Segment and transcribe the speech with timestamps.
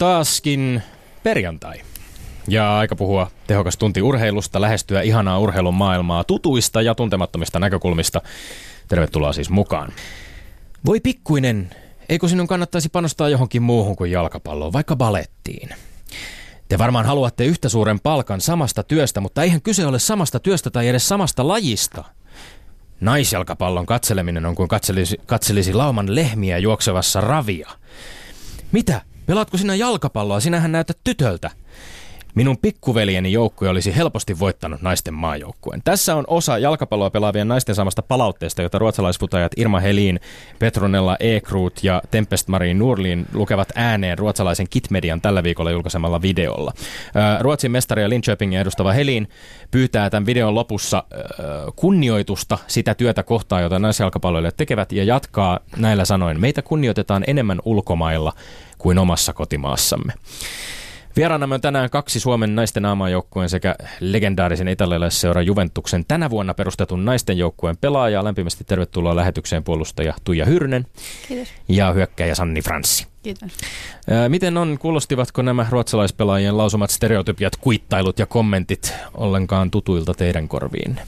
[0.00, 0.82] taaskin
[1.22, 1.80] perjantai.
[2.48, 8.20] Ja aika puhua tehokas tunti urheilusta, lähestyä ihanaa urheilun maailmaa tutuista ja tuntemattomista näkökulmista.
[8.88, 9.92] Tervetuloa siis mukaan.
[10.86, 11.70] Voi pikkuinen,
[12.08, 15.68] eikö sinun kannattaisi panostaa johonkin muuhun kuin jalkapalloon, vaikka balettiin?
[16.68, 20.88] Te varmaan haluatte yhtä suuren palkan samasta työstä, mutta eihän kyse ole samasta työstä tai
[20.88, 22.04] edes samasta lajista.
[23.00, 27.70] Naisjalkapallon katseleminen on kuin katselisi, katselisi lauman lehmiä juoksevassa ravia.
[28.72, 29.09] Mitä?
[29.30, 30.40] Pelaatko sinä jalkapalloa?
[30.40, 31.50] Sinähän näytät tytöltä.
[32.34, 35.80] Minun pikkuveljeni joukkue olisi helposti voittanut naisten maajoukkueen.
[35.84, 40.20] Tässä on osa jalkapalloa pelaavien naisten samasta palautteesta, jota ruotsalaisfutajat Irma Helin,
[40.58, 46.72] Petronella Ekruut ja Tempest Marie Nurlin lukevat ääneen ruotsalaisen Kitmedian tällä viikolla julkaisemalla videolla.
[47.40, 49.28] Ruotsin mestari ja Linköpingin edustava Helin
[49.70, 51.04] pyytää tämän videon lopussa
[51.76, 56.40] kunnioitusta sitä työtä kohtaan, jota naisjalkapalloilijat tekevät ja jatkaa näillä sanoin.
[56.40, 58.32] Meitä kunnioitetaan enemmän ulkomailla
[58.80, 60.12] kuin omassa kotimaassamme.
[61.16, 67.38] Vieraanamme on tänään kaksi Suomen naisten aamajoukkueen sekä legendaarisen italialaisseuran Juventuksen tänä vuonna perustetun naisten
[67.38, 68.24] joukkueen pelaaja.
[68.24, 70.86] Lämpimästi tervetuloa lähetykseen puolustaja Tuija Hyrnen
[71.28, 71.48] Kiitos.
[71.68, 73.06] ja hyökkäjä Sanni Franssi.
[73.22, 73.50] Kiitos.
[74.28, 81.00] Miten on, kuulostivatko nämä ruotsalaispelaajien lausumat stereotypiat, kuittailut ja kommentit ollenkaan tutuilta teidän korviin?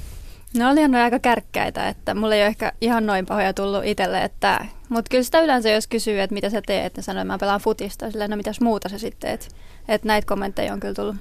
[0.56, 4.24] No olihan ne aika kärkkäitä, että mulla ei ole ehkä ihan noin pahoja tullut itselle,
[4.24, 7.38] että, mutta kyllä sitä yleensä jos kysyy, että mitä sä teet, että sanoo, että mä
[7.38, 9.48] pelaan futista, silleen, no mitäs muuta sä sitten teet.
[9.88, 11.16] Että näitä kommentteja on kyllä tullut.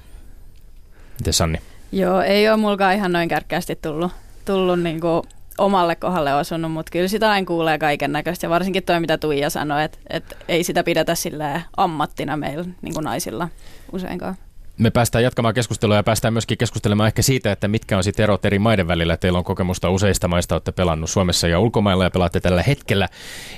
[1.18, 1.58] Miten Sanni?
[1.92, 4.12] Joo, ei ole mulkaan ihan noin kärkkäästi tullut,
[4.44, 5.22] tullut niinku
[5.58, 8.46] omalle kohdalle osunut, mutta kyllä sitä aina kuulee kaiken näköistä.
[8.46, 12.94] Ja varsinkin toi, mitä Tuija sanoi, että, että ei sitä pidetä sillä ammattina meillä niin
[13.04, 13.48] naisilla
[13.92, 14.36] useinkaan
[14.82, 18.44] me päästään jatkamaan keskustelua ja päästään myöskin keskustelemaan ehkä siitä, että mitkä on sitten erot
[18.44, 19.16] eri maiden välillä.
[19.16, 23.08] Teillä on kokemusta useista maista, olette pelannut Suomessa ja ulkomailla ja pelaatte tällä hetkellä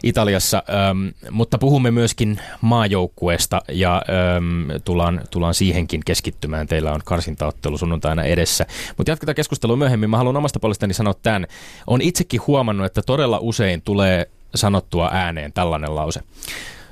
[0.02, 4.02] Italiassa, ähm, mutta puhumme myöskin maajoukkueesta ja
[4.36, 6.66] ähm, tullaan, tullaan siihenkin keskittymään.
[6.66, 8.66] Teillä on karsintaottelu sunnuntaina edessä.
[8.96, 10.10] Mutta jatketaan keskustelua myöhemmin.
[10.10, 11.46] Mä haluan omasta puolestani sanoa tämän.
[11.86, 16.20] On itsekin huomannut, että todella usein tulee sanottua ääneen tällainen lause.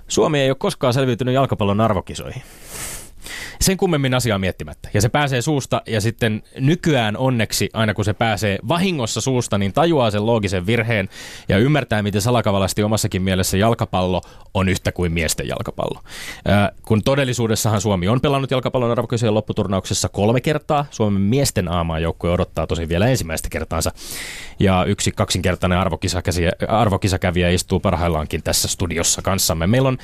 [0.08, 2.42] Suomi ei ole koskaan selviytynyt jalkapallon arvokisoihin
[3.60, 4.88] sen kummemmin asiaa miettimättä.
[4.94, 9.72] Ja se pääsee suusta ja sitten nykyään onneksi aina kun se pääsee vahingossa suusta, niin
[9.72, 11.08] tajuaa sen loogisen virheen
[11.48, 14.22] ja ymmärtää, miten salakavalasti omassakin mielessä jalkapallo
[14.54, 16.00] on yhtä kuin miesten jalkapallo.
[16.48, 20.86] Äh, kun todellisuudessahan Suomi on pelannut jalkapallon arvokisojen lopputurnauksessa kolme kertaa.
[20.90, 21.68] Suomen miesten
[22.02, 23.92] joukkue odottaa tosi vielä ensimmäistä kertaansa.
[24.58, 25.78] Ja yksi kaksinkertainen
[26.68, 29.66] arvokisakävijä istuu parhaillaankin tässä studiossa kanssamme.
[29.66, 29.98] Meillä on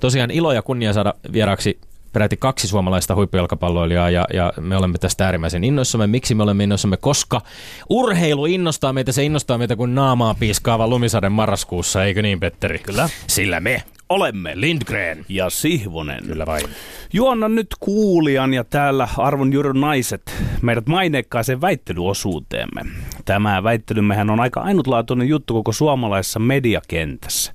[0.00, 1.78] tosiaan ilo ja kunnia saada vieraaksi
[2.18, 6.06] peräti kaksi suomalaista huippujalkapalloilijaa ja, ja me olemme tästä äärimmäisen innoissamme.
[6.06, 6.96] Miksi me olemme innoissamme?
[6.96, 7.40] Koska
[7.88, 12.78] urheilu innostaa meitä, se innostaa meitä kuin naamaa piiskaava lumisaden marraskuussa, eikö niin Petteri?
[12.78, 13.08] Kyllä.
[13.26, 16.24] Sillä me olemme Lindgren ja Sihvonen.
[16.26, 16.64] Kyllä vain.
[17.12, 20.22] Juonna nyt kuulijan ja täällä arvon juuri naiset
[20.62, 22.82] meidät maineikkaaseen väittelyosuuteemme.
[23.24, 27.52] Tämä väittelymmehän on aika ainutlaatuinen juttu koko suomalaisessa mediakentässä.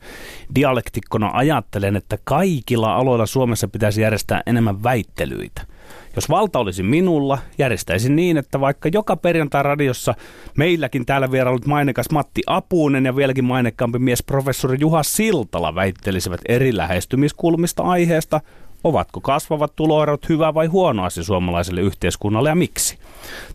[0.55, 5.61] Dialektikkona ajattelen, että kaikilla aloilla Suomessa pitäisi järjestää enemmän väittelyitä.
[6.15, 10.13] Jos valta olisi minulla, järjestäisin niin, että vaikka joka perjantai radiossa
[10.57, 16.77] meilläkin täällä vierailut mainekas Matti Apuunen ja vieläkin mainekkaampi mies professori Juha Siltala väittelisivät eri
[16.77, 18.41] lähestymiskulmista aiheesta,
[18.83, 22.99] ovatko kasvavat tuloerot hyvä vai huono asia suomalaiselle yhteiskunnalle ja miksi.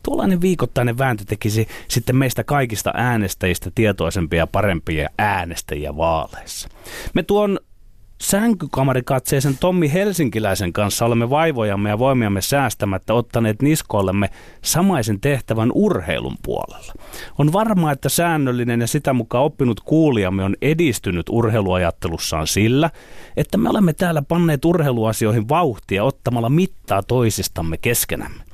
[0.03, 6.69] Tuollainen viikoittainen vääntö tekisi sitten meistä kaikista äänestäjistä tietoisempia ja parempia äänestäjiä vaaleissa.
[7.15, 7.59] Me tuon
[8.21, 14.31] sänkykamarikatseisen Tommi Helsinkiläisen kanssa olemme vaivojamme ja voimiamme säästämättä ottaneet niskollemme
[14.63, 16.93] samaisen tehtävän urheilun puolella.
[17.39, 22.91] On varmaa, että säännöllinen ja sitä mukaan oppinut kuulijamme on edistynyt urheiluajattelussaan sillä,
[23.37, 28.45] että me olemme täällä panneet urheiluasioihin vauhtia ottamalla mittaa toisistamme keskenämme.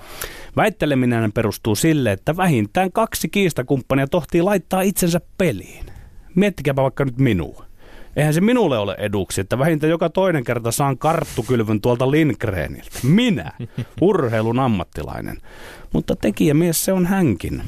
[0.56, 5.87] Väitteleminen perustuu sille, että vähintään kaksi kiistakumppania tohtii laittaa itsensä peliin.
[6.35, 7.65] Miettikääpä vaikka nyt minua.
[8.16, 12.99] Eihän se minulle ole eduksi, että vähintään joka toinen kerta saan karttukylvyn tuolta Lindgreniltä.
[13.02, 13.52] Minä,
[14.00, 15.37] urheilun ammattilainen.
[15.93, 17.62] Mutta tekijämies se on hänkin.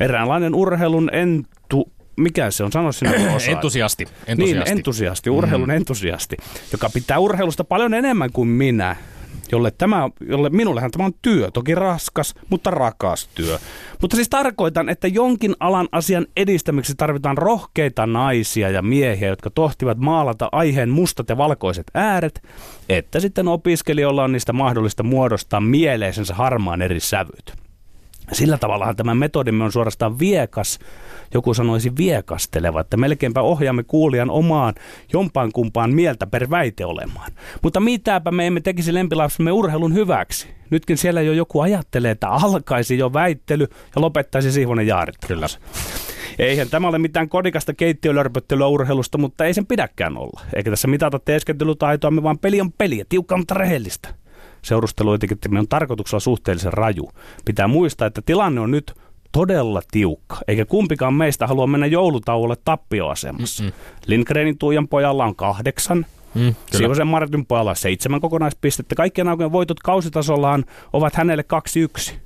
[0.00, 3.50] Eräänlainen urheilun entu, mikä se on, sano sinä osa.
[3.50, 4.04] entusiasti.
[4.26, 4.34] entusiasti.
[4.36, 5.74] Niin, entusiasti, urheilun mm.
[5.74, 6.36] entusiasti,
[6.72, 8.96] joka pitää urheilusta paljon enemmän kuin minä
[9.52, 13.58] jolle, tämä, jolle minullehan tämä on työ, toki raskas, mutta rakas työ.
[14.00, 19.98] Mutta siis tarkoitan, että jonkin alan asian edistämiseksi tarvitaan rohkeita naisia ja miehiä, jotka tohtivat
[19.98, 22.42] maalata aiheen mustat ja valkoiset ääret,
[22.88, 27.63] että sitten opiskelijoilla on niistä mahdollista muodostaa mieleisensä harmaan eri sävyt.
[28.32, 30.78] Sillä tavallahan tämä metodimme on suorastaan viekas,
[31.34, 34.74] joku sanoisi viekasteleva, että melkeinpä ohjaamme kuulijan omaan
[35.12, 37.32] jompaan kumpaan mieltä per väite olemaan.
[37.62, 40.48] Mutta mitäpä me emme tekisi lempilapsemme urheilun hyväksi?
[40.70, 43.66] Nytkin siellä jo joku ajattelee, että alkaisi jo väittely
[43.96, 44.86] ja lopettaisi Sihvonen.
[45.26, 45.46] Kyllä.
[46.38, 50.40] Eihän tämä ole mitään kodikasta keittiölörpöttelyä urheilusta, mutta ei sen pidäkään olla.
[50.54, 54.08] Eikä tässä mitata teeskentelytaitoamme, vaan peli on peliä, tiukkaa, mutta rehellistä.
[54.64, 57.10] Seurusteluetikettimme on tarkoituksella suhteellisen raju.
[57.44, 58.94] Pitää muistaa, että tilanne on nyt
[59.32, 63.62] todella tiukka, eikä kumpikaan meistä halua mennä joulutauolle tappioasemassa.
[63.62, 63.72] Mm-mm.
[64.06, 68.94] Lindgrenin Tuijan pojalla on kahdeksan, Mm, Siivosen Martin pojalla seitsemän kokonaispistettä.
[68.94, 72.23] Kaikkien aikojen voitot kausitasollaan ovat hänelle kaksi yksi.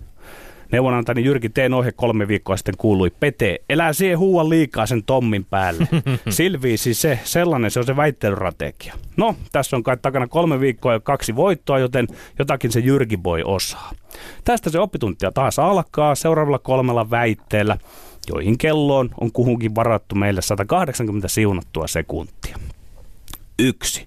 [0.72, 5.44] Neuvonantani Jyrki Teen ohje kolme viikkoa sitten kuului Pete, elää siihen huuan liikaa sen Tommin
[5.44, 5.88] päälle.
[6.28, 8.94] Silviisi se, sellainen se on se väittelystrategia.
[9.16, 12.06] No, tässä on kai takana kolme viikkoa ja kaksi voittoa, joten
[12.38, 13.92] jotakin se Jyrki voi osaa.
[14.44, 17.76] Tästä se oppituntia taas alkaa seuraavalla kolmella väitteellä,
[18.28, 22.56] joihin kelloon on kuhunkin varattu meille 180 siunattua sekuntia.
[23.58, 24.06] Yksi.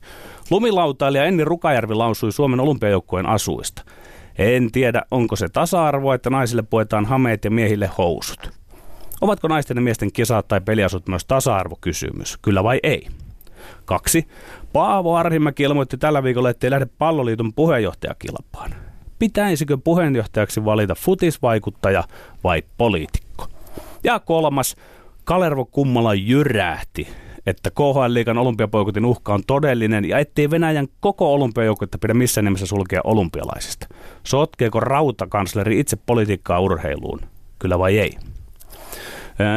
[0.49, 3.83] Lumilautailija Enni Rukajärvi lausui Suomen olympiajoukkueen asuista–
[4.37, 8.51] en tiedä, onko se tasa-arvo, että naisille puetaan hameet ja miehille housut.
[9.21, 12.37] Ovatko naisten ja miesten kisat tai peliasut myös tasa-arvokysymys?
[12.41, 13.07] Kyllä vai ei?
[13.85, 14.27] Kaksi.
[14.73, 18.75] Paavo Arhimäki ilmoitti tällä viikolla, ettei lähde palloliiton puheenjohtajakilpaan.
[19.19, 22.03] Pitäisikö puheenjohtajaksi valita futisvaikuttaja
[22.43, 23.47] vai poliitikko?
[24.03, 24.75] Ja kolmas.
[25.23, 27.07] Kalervo Kummala jyrähti
[27.45, 33.01] että KHL-liigan olympiapoikutin uhka on todellinen ja ettei Venäjän koko olympiajoukkuetta pidä missään nimessä sulkea
[33.03, 33.87] olympialaisista.
[34.23, 37.19] Sotkeeko rautakansleri itse politiikkaa urheiluun?
[37.59, 38.11] Kyllä vai ei?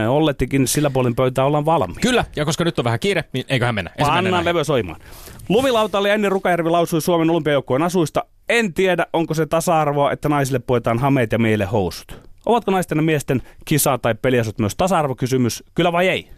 [0.08, 2.00] Ollettikin sillä puolin pöytää ollaan valmiita.
[2.00, 3.90] Kyllä, ja koska nyt on vähän kiire, niin eiköhän mennä.
[3.98, 5.00] Pannaan levy soimaan.
[5.48, 8.24] Lumilautalle Enni Rukajärvi lausui Suomen olympiajoukkueen asuista.
[8.48, 12.20] En tiedä, onko se tasa-arvoa, että naisille puetaan hameet ja meille housut.
[12.46, 16.28] Ovatko naisten ja miesten kisa- tai peliasut myös tasa-arvokysymys, kyllä vai ei?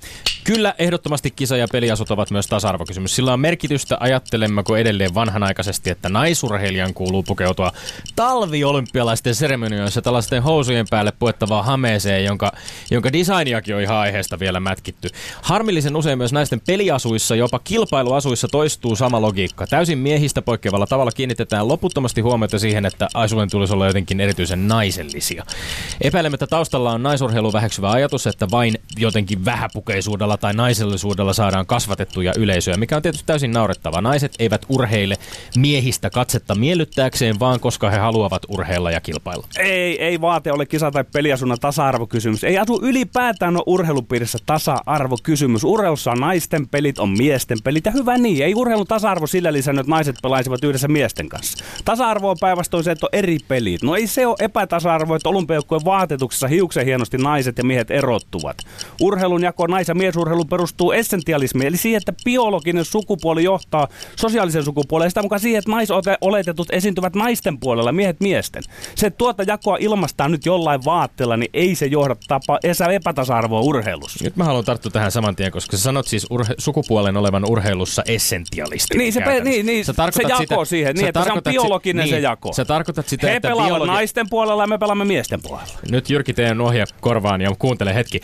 [0.44, 3.17] Kyllä, ehdottomasti kisa- ja peliasut ovat myös tasa-arvokysymys.
[3.17, 7.73] Sillä on merkitystä, ajattelemmeko edelleen vanhanaikaisesti, että naisurheilijan kuuluu pukeutua
[8.17, 12.52] talviolympialaisten seremonioissa tällaisten housujen päälle puettavaa hameeseen, jonka,
[12.91, 15.09] jonka designiakin on ihan aiheesta vielä mätkitty.
[15.43, 19.67] Harmillisen usein myös naisten peliasuissa, jopa kilpailuasuissa toistuu sama logiikka.
[19.67, 25.44] Täysin miehistä poikkeavalla tavalla kiinnitetään loputtomasti huomiota siihen, että aisujen tulisi olla jotenkin erityisen naisellisia.
[26.00, 32.76] Epäilemättä taustalla on naisurheilu väheksyvä ajatus, että vain jotenkin vähäpukeisuudella tai naisellisuudella saadaan kasvatettuja yleisöjä,
[32.76, 34.00] mikä on tietysti täysin naurettava.
[34.00, 35.16] Naiset eivät urheile
[35.56, 39.46] miehistä katsetta miellyttääkseen, vaan koska he haluavat urheilla ja kilpailla.
[39.58, 42.44] Ei, ei vaate ole kisa- tai peliasunnan tasa-arvokysymys.
[42.44, 45.64] Ei asu ylipäätään ole urheilupiirissä tasa-arvokysymys.
[45.64, 48.44] Urheilussa on naisten pelit, on miesten pelit ja hyvä niin.
[48.44, 51.64] Ei urheilun tasa-arvo sillä lisännyt, että naiset pelaisivat yhdessä miesten kanssa.
[51.84, 53.82] Tasa-arvo on päinvastoin se, että on eri pelit.
[53.82, 55.28] No ei se ole epätasa-arvo, että
[55.87, 58.56] vaatetuksessa hiuksen hienosti naiset ja miehet erottuvat.
[59.00, 65.11] Urheilun jako nais- ja miesurheilu perustuu essentialismiin, eli siihen, että biologinen sukupuoli johtaa sosiaalisen sukupuoleen,
[65.11, 68.62] sitä mukaan siihen, että naisoletetut esiintyvät naisten puolella, miehet miesten.
[68.94, 72.59] Se, että tuota jakoa ilmastaa nyt jollain vaatteella, niin ei se johda tapa,
[72.93, 74.25] epätasa-arvoa urheilussa.
[74.25, 78.02] Nyt mä haluan tarttua tähän saman tien, koska sä sanot siis urhe- sukupuolen olevan urheilussa
[78.07, 78.99] essentialisti.
[78.99, 82.07] Niin, se, pe- niin, niin, se, se jako sitä, siihen, niin, että se on biologinen
[82.07, 82.52] si- se niin, jako.
[82.52, 85.73] Sä tarkoitat sitä, He että pelaavat biologi- naisten puolella ja me pelaamme miesten puolella.
[85.90, 88.21] Nyt Jyrki teen ohje korvaan ja kuuntele hetki.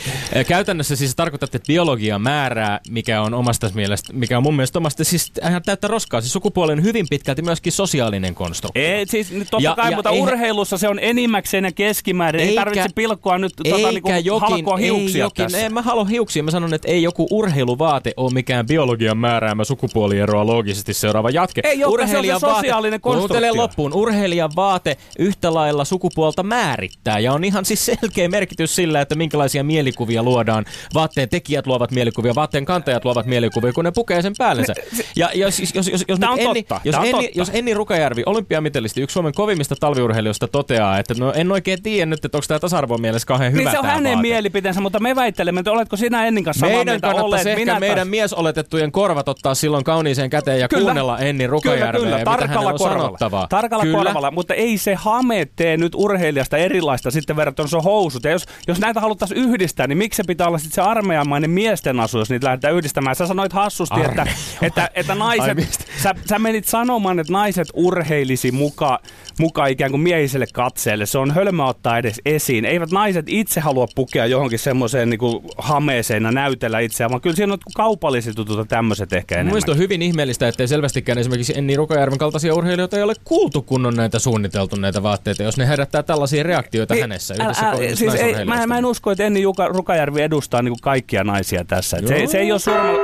[0.49, 5.05] Käytännössä siis tarkoitat, että biologia määrää, mikä on omasta mielestä, mikä on mun mielestä omasta
[5.05, 6.21] siis ihan täyttä roskaa.
[6.21, 8.83] Siis sukupuoli on hyvin pitkälti myöskin sosiaalinen konstruktio.
[8.83, 12.41] Ei, siis totta Ja- kai, ja mutta eihän- urheilussa se on enimmäkseen ja keskimäärin.
[12.43, 14.09] Ei Eikä- tarvitse pilkkoa nyt tota, niinku,
[14.41, 15.59] halkoa ei hiuksia jokin, tässä.
[15.59, 20.47] en mä halua hiuksia, mä sanon, että ei joku urheiluvaate ole mikään biologian määräämä sukupuolieroa
[20.47, 21.61] loogisesti seuraava jatke.
[21.65, 23.35] Ei olekaan, se on se sosiaalinen konstruktio.
[23.41, 23.93] Kuuntele loppuun.
[23.95, 29.65] Urheilijan vaate yhtä lailla sukupuolta määrittää ja on ihan siis selkeä merkitys sillä, että minkälaisia
[29.65, 30.65] mielikuvia luodaan.
[30.95, 34.75] Vaatteen tekijät luovat mielikuvia, vaatteen kantajat luovat mielikuvia, kun ne pukee sen päällensä.
[35.17, 37.39] Ja jos, jos, jos, jos, jos, nyt on Enni, jos, on Enni, totta.
[37.39, 42.25] jos Enni Rukajärvi, olympiamitelisti, yksi Suomen kovimmista talviurheilijoista toteaa, että no en oikein tiedä nyt,
[42.25, 44.23] että onko tämä tasa-arvon mielessä kauhean hyvä Niin se on hänen vaate.
[44.23, 47.23] mielipiteensä, mutta me väittelemme, että oletko sinä Ennin kanssa samaa Meidän mieltä?
[47.23, 50.83] Olet, ehkä minä meidän taas- miesoletettujen korvat ottaa silloin kauniiseen käteen ja Kyllä.
[50.83, 53.47] kuunnella Enni Rukajärveä Kyllä, kyllä, tarkalla on korvalla.
[53.49, 54.05] Tarkalla kyllä.
[54.05, 58.25] korvalla, mutta ei se hame tee nyt urheilijasta erilaista sitten verrattuna se on housut.
[58.25, 62.01] Ja jos, jos näitä haluttaisiin yhdistää, niin miksi se pitää olla sitten se armeijamainen miesten
[62.01, 63.17] asu, jos niitä lähdetään yhdistämään?
[63.17, 64.35] Sä sanoit hassusti, että, Armeijamainen.
[64.63, 65.85] että, että Ai naiset, mistä?
[66.03, 68.99] sä, sä menit sanomaan, että naiset urheilisi mukaan
[69.39, 71.07] muka ikään kuin miehiselle katseelle.
[71.07, 72.65] Se on hölmö ottaa edes esiin.
[72.65, 75.21] Eivät naiset itse halua pukea johonkin semmoiseen niin
[75.59, 79.53] hameeseen ja näytellä itseään, vaan kyllä siinä on kaupalliset jutut ja tämmöiset ehkä enemmän.
[79.53, 83.87] Mielestäni on hyvin ihmeellistä, ettei selvästikään esimerkiksi Enni Rukajärven kaltaisia urheilijoita ei ole kuultu, kun
[83.87, 87.97] on näitä suunniteltu näitä vaatteita, jos ne herättää tällaisia reaktioita Niin, äänessä yhdessä Älä, älä,
[87.97, 91.97] siis ei, mä, mä en usko, että Enni Juka, Rukajärvi edustaa niin kaikkia naisia tässä.
[91.97, 92.99] Et se, se ei ole surmalla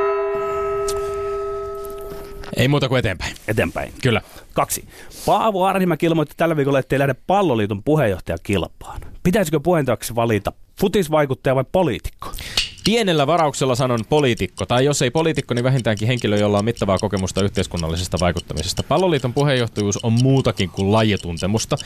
[2.57, 3.37] Ei muuta kuin eteenpäin.
[3.49, 3.93] eteenpäin.
[4.03, 4.21] Kyllä.
[4.53, 4.85] Kaksi.
[5.27, 9.01] Paavo Arhimäki ilmoitti tällä viikolla, ettei lähde palloliiton puheenjohtajakilpaan.
[9.23, 12.33] Pitäisikö puheenjohtajaksi valita futisvaikuttaja vai poliitikko?
[12.89, 17.43] Pienellä varauksella sanon poliitikko, tai jos ei poliitikko, niin vähintäänkin henkilö, jolla on mittavaa kokemusta
[17.43, 18.83] yhteiskunnallisesta vaikuttamisesta.
[18.83, 21.77] Palloliiton puheenjohtajuus on muutakin kuin lajituntemusta.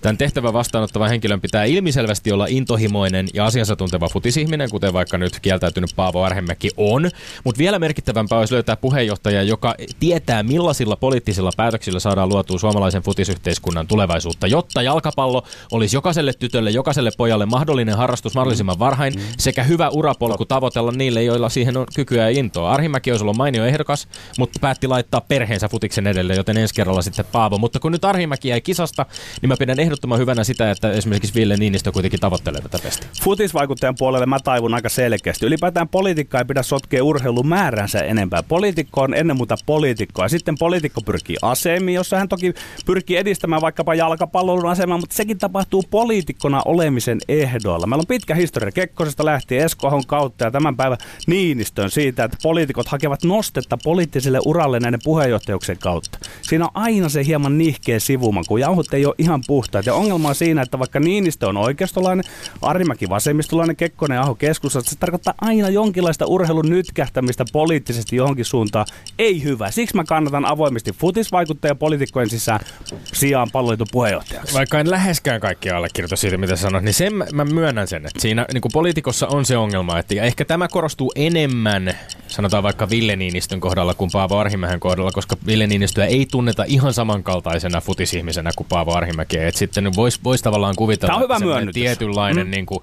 [0.00, 5.40] Tämän tehtävän vastaanottava henkilön pitää ilmiselvästi olla intohimoinen ja asiansa tunteva futisihminen, kuten vaikka nyt
[5.40, 7.10] kieltäytynyt Paavo Arhemäki on.
[7.44, 13.86] Mutta vielä merkittävämpää olisi löytää puheenjohtaja, joka tietää millaisilla poliittisilla päätöksillä saadaan luotua suomalaisen futisyhteiskunnan
[13.86, 20.47] tulevaisuutta, jotta jalkapallo olisi jokaiselle tytölle, jokaiselle pojalle mahdollinen harrastus mahdollisimman varhain sekä hyvä urapolku
[20.48, 22.72] tavoitella niille, joilla siihen on kykyä ja intoa.
[22.72, 27.24] Arhimäki olisi ollut mainio ehdokas, mutta päätti laittaa perheensä futiksen edelle, joten ensi kerralla sitten
[27.32, 27.58] Paavo.
[27.58, 29.06] Mutta kun nyt Arhimäki jäi kisasta,
[29.42, 33.08] niin mä pidän ehdottoman hyvänä sitä, että esimerkiksi Ville Niinistö kuitenkin tavoittelee tätä pestiä.
[33.22, 35.46] Futisvaikuttajan puolelle mä taivun aika selkeästi.
[35.46, 38.42] Ylipäätään poliitikkaa ei pidä sotkea urheilun määränsä enempää.
[38.42, 40.28] Poliitikko on ennen muuta poliitikkoa.
[40.28, 42.54] Sitten poliitikko pyrkii asemiin, jossa hän toki
[42.86, 47.86] pyrkii edistämään vaikkapa jalkapallon asemaa, mutta sekin tapahtuu poliitikkona olemisen ehdoilla.
[47.86, 52.88] Meillä on pitkä historia Kekkosesta lähtien Eskohon kautta ja tämän päivän Niinistön siitä, että poliitikot
[52.88, 56.18] hakevat nostetta poliittiselle uralle näiden puheenjohtajuuksien kautta.
[56.42, 59.86] Siinä on aina se hieman nihkeä sivuma, kun jauhot ei ole ihan puhtaat.
[59.86, 62.24] Ja ongelma on siinä, että vaikka Niinistö on oikeistolainen,
[62.62, 68.86] Arimäki vasemmistolainen, Kekkonen ja Aho keskustassa, se tarkoittaa aina jonkinlaista urheilun nytkähtämistä poliittisesti johonkin suuntaan.
[69.18, 69.70] Ei hyvä.
[69.70, 72.60] Siksi mä kannatan avoimesti futisvaikuttaja poliitikkojen sisään
[73.04, 74.54] sijaan palloliiton puheenjohtajaksi.
[74.54, 78.46] Vaikka en läheskään kaikkia allekirjoita siitä, mitä sanoit, niin sen mä, myönnän sen, että siinä
[78.52, 81.94] niin poliitikossa on se ongelma, että ja ehkä tämä korostuu enemmän,
[82.26, 86.94] sanotaan vaikka Ville Niinistön kohdalla kuin Paavo Arhimäen kohdalla, koska Ville Niinistöä ei tunneta ihan
[86.94, 89.38] samankaltaisena futisihmisenä kuin Paavo Arhimäki.
[89.38, 92.50] Että sitten voisi vois tavallaan kuvitella, Tämä on hyvä että tietynlainen mm.
[92.50, 92.80] niin kuin,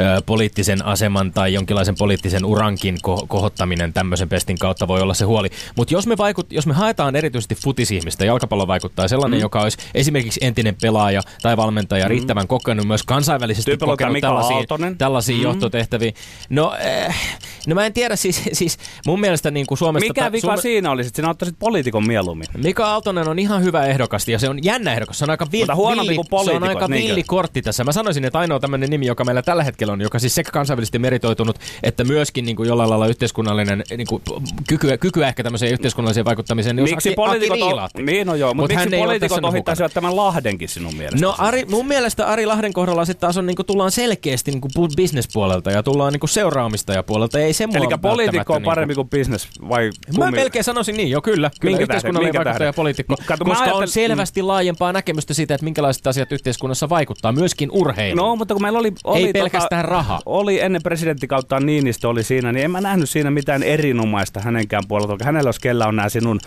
[0.00, 5.24] ö, poliittisen aseman tai jonkinlaisen poliittisen urankin ko- kohottaminen tämmöisen pestin kautta voi olla se
[5.24, 5.50] huoli.
[5.76, 9.42] Mutta jos me, vaikut, jos me haetaan erityisesti futisihmistä, jalkapallo vaikuttaa sellainen, mm.
[9.42, 12.10] joka olisi esimerkiksi entinen pelaaja tai valmentaja, mm.
[12.10, 14.98] riittävän kokenut myös kansainvälisesti tämä kokenut Mika tällaisia, Aaltonen.
[14.98, 15.42] tällaisia Mm.
[15.42, 16.12] johtotehtäviä.
[16.50, 16.71] No,
[17.06, 20.08] äh, no mä en tiedä, siis, siis mun mielestä niin kuin Suomesta...
[20.08, 22.46] Mikä vika Suome- siinä olisi, että sinä ottaisit poliitikon mieluummin?
[22.62, 25.18] Mika Aaltonen on ihan hyvä ehdokas ja se on jännä ehdokas.
[25.18, 27.08] Se on aika, vil- Mutta huonompi villi, kuin se on aika niinkö?
[27.08, 27.84] villi kortti tässä.
[27.84, 30.98] Mä sanoisin, että ainoa tämmöinen nimi, joka meillä tällä hetkellä on, joka siis sekä kansainvälisesti
[30.98, 34.22] meritoitunut, että myöskin niin kuin jollain lailla yhteiskunnallinen niin kuin,
[34.68, 36.76] kykyä, kykyä ehkä tämmöiseen yhteiskunnalliseen vaikuttamiseen.
[36.76, 38.02] Niin Miksi poliitikot, Aki o- Niilahti.
[38.02, 41.22] niin no joo, Mut mutta miksi poliitikot ohittaisivat tämän Lahdenkin sinun mielestäsi?
[41.24, 44.60] No Ari, mun mielestä Ari Lahden kohdalla sitten taas on, niin kuin, tullaan selkeästi niin
[44.60, 46.30] kuin bisnespuolelta ja tullaan niin kuin
[46.62, 47.38] seuraamistajapuolelta.
[47.38, 50.30] Ei se Eli poliitikko on parempi kuin business vai Mä kummi?
[50.30, 51.50] melkein sanoisin niin, jo kyllä.
[51.60, 52.44] kyllä Minkä yhteiskunnallinen tähden?
[52.46, 53.16] Vaikuttaja poliitikko.
[53.26, 57.70] Kato, mä koska on ajattelin- selvästi laajempaa näkemystä siitä, että minkälaiset asiat yhteiskunnassa vaikuttaa, myöskin
[57.70, 58.22] urheilu.
[58.22, 58.92] No, mutta kun meillä oli...
[59.04, 60.20] oli Ei pelkästään raha.
[60.26, 65.24] Oli ennen presidenttikautta Niinistö oli siinä, niin en mä nähnyt siinä mitään erinomaista hänenkään puolelta.
[65.24, 66.40] Hänellä, jos kellä on nämä sinun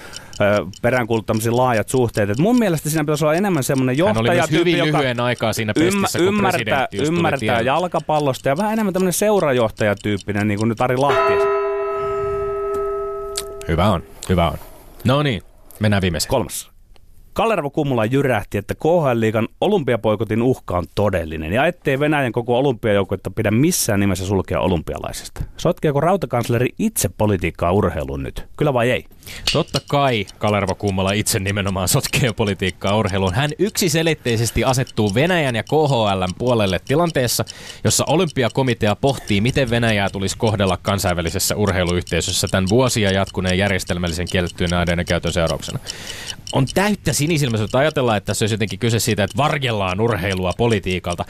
[0.81, 2.29] peräänkuuluttamasi laajat suhteet.
[2.29, 5.73] Et mun mielestä siinä pitäisi olla enemmän semmoinen Hän oli hyvin joka lyhyen aikaa siinä
[5.73, 9.13] pestissä, kun ymmärtää, presidentti ymmärtää jalkapallosta ja vähän enemmän tämmöinen
[10.05, 11.33] seurajohtajatyyppinen, niin kuin nyt Ari Lahti.
[13.67, 14.57] Hyvä on, hyvä on.
[15.03, 15.41] No niin,
[15.79, 16.29] mennään viimeiseen.
[16.29, 16.74] Kolmas.
[17.35, 23.51] Kalervo Kummula jyrähti, että KHL-liigan olympiapoikotin uhka on todellinen ja ettei Venäjän koko olympiajoukkuetta pidä
[23.51, 25.41] missään nimessä sulkea olympialaisista.
[25.57, 28.45] Sotkeeko rautakansleri itse politiikkaa urheiluun nyt?
[28.57, 29.05] Kyllä vai ei?
[29.53, 33.33] Totta kai Kalervo Kummala itse nimenomaan sotkee politiikkaa urheiluun.
[33.33, 37.45] Hän yksiselitteisesti asettuu Venäjän ja KHLn puolelle tilanteessa,
[37.83, 45.05] jossa olympiakomitea pohtii, miten Venäjää tulisi kohdella kansainvälisessä urheiluyhteisössä tämän vuosia jatkuneen järjestelmällisen kiellettyjen aineiden
[45.05, 45.79] käytön seurauksena.
[46.53, 51.25] On täyttä sinisilmäisyyttä ajatella, että tässä olisi jotenkin kyse siitä, että varjellaan urheilua politiikalta.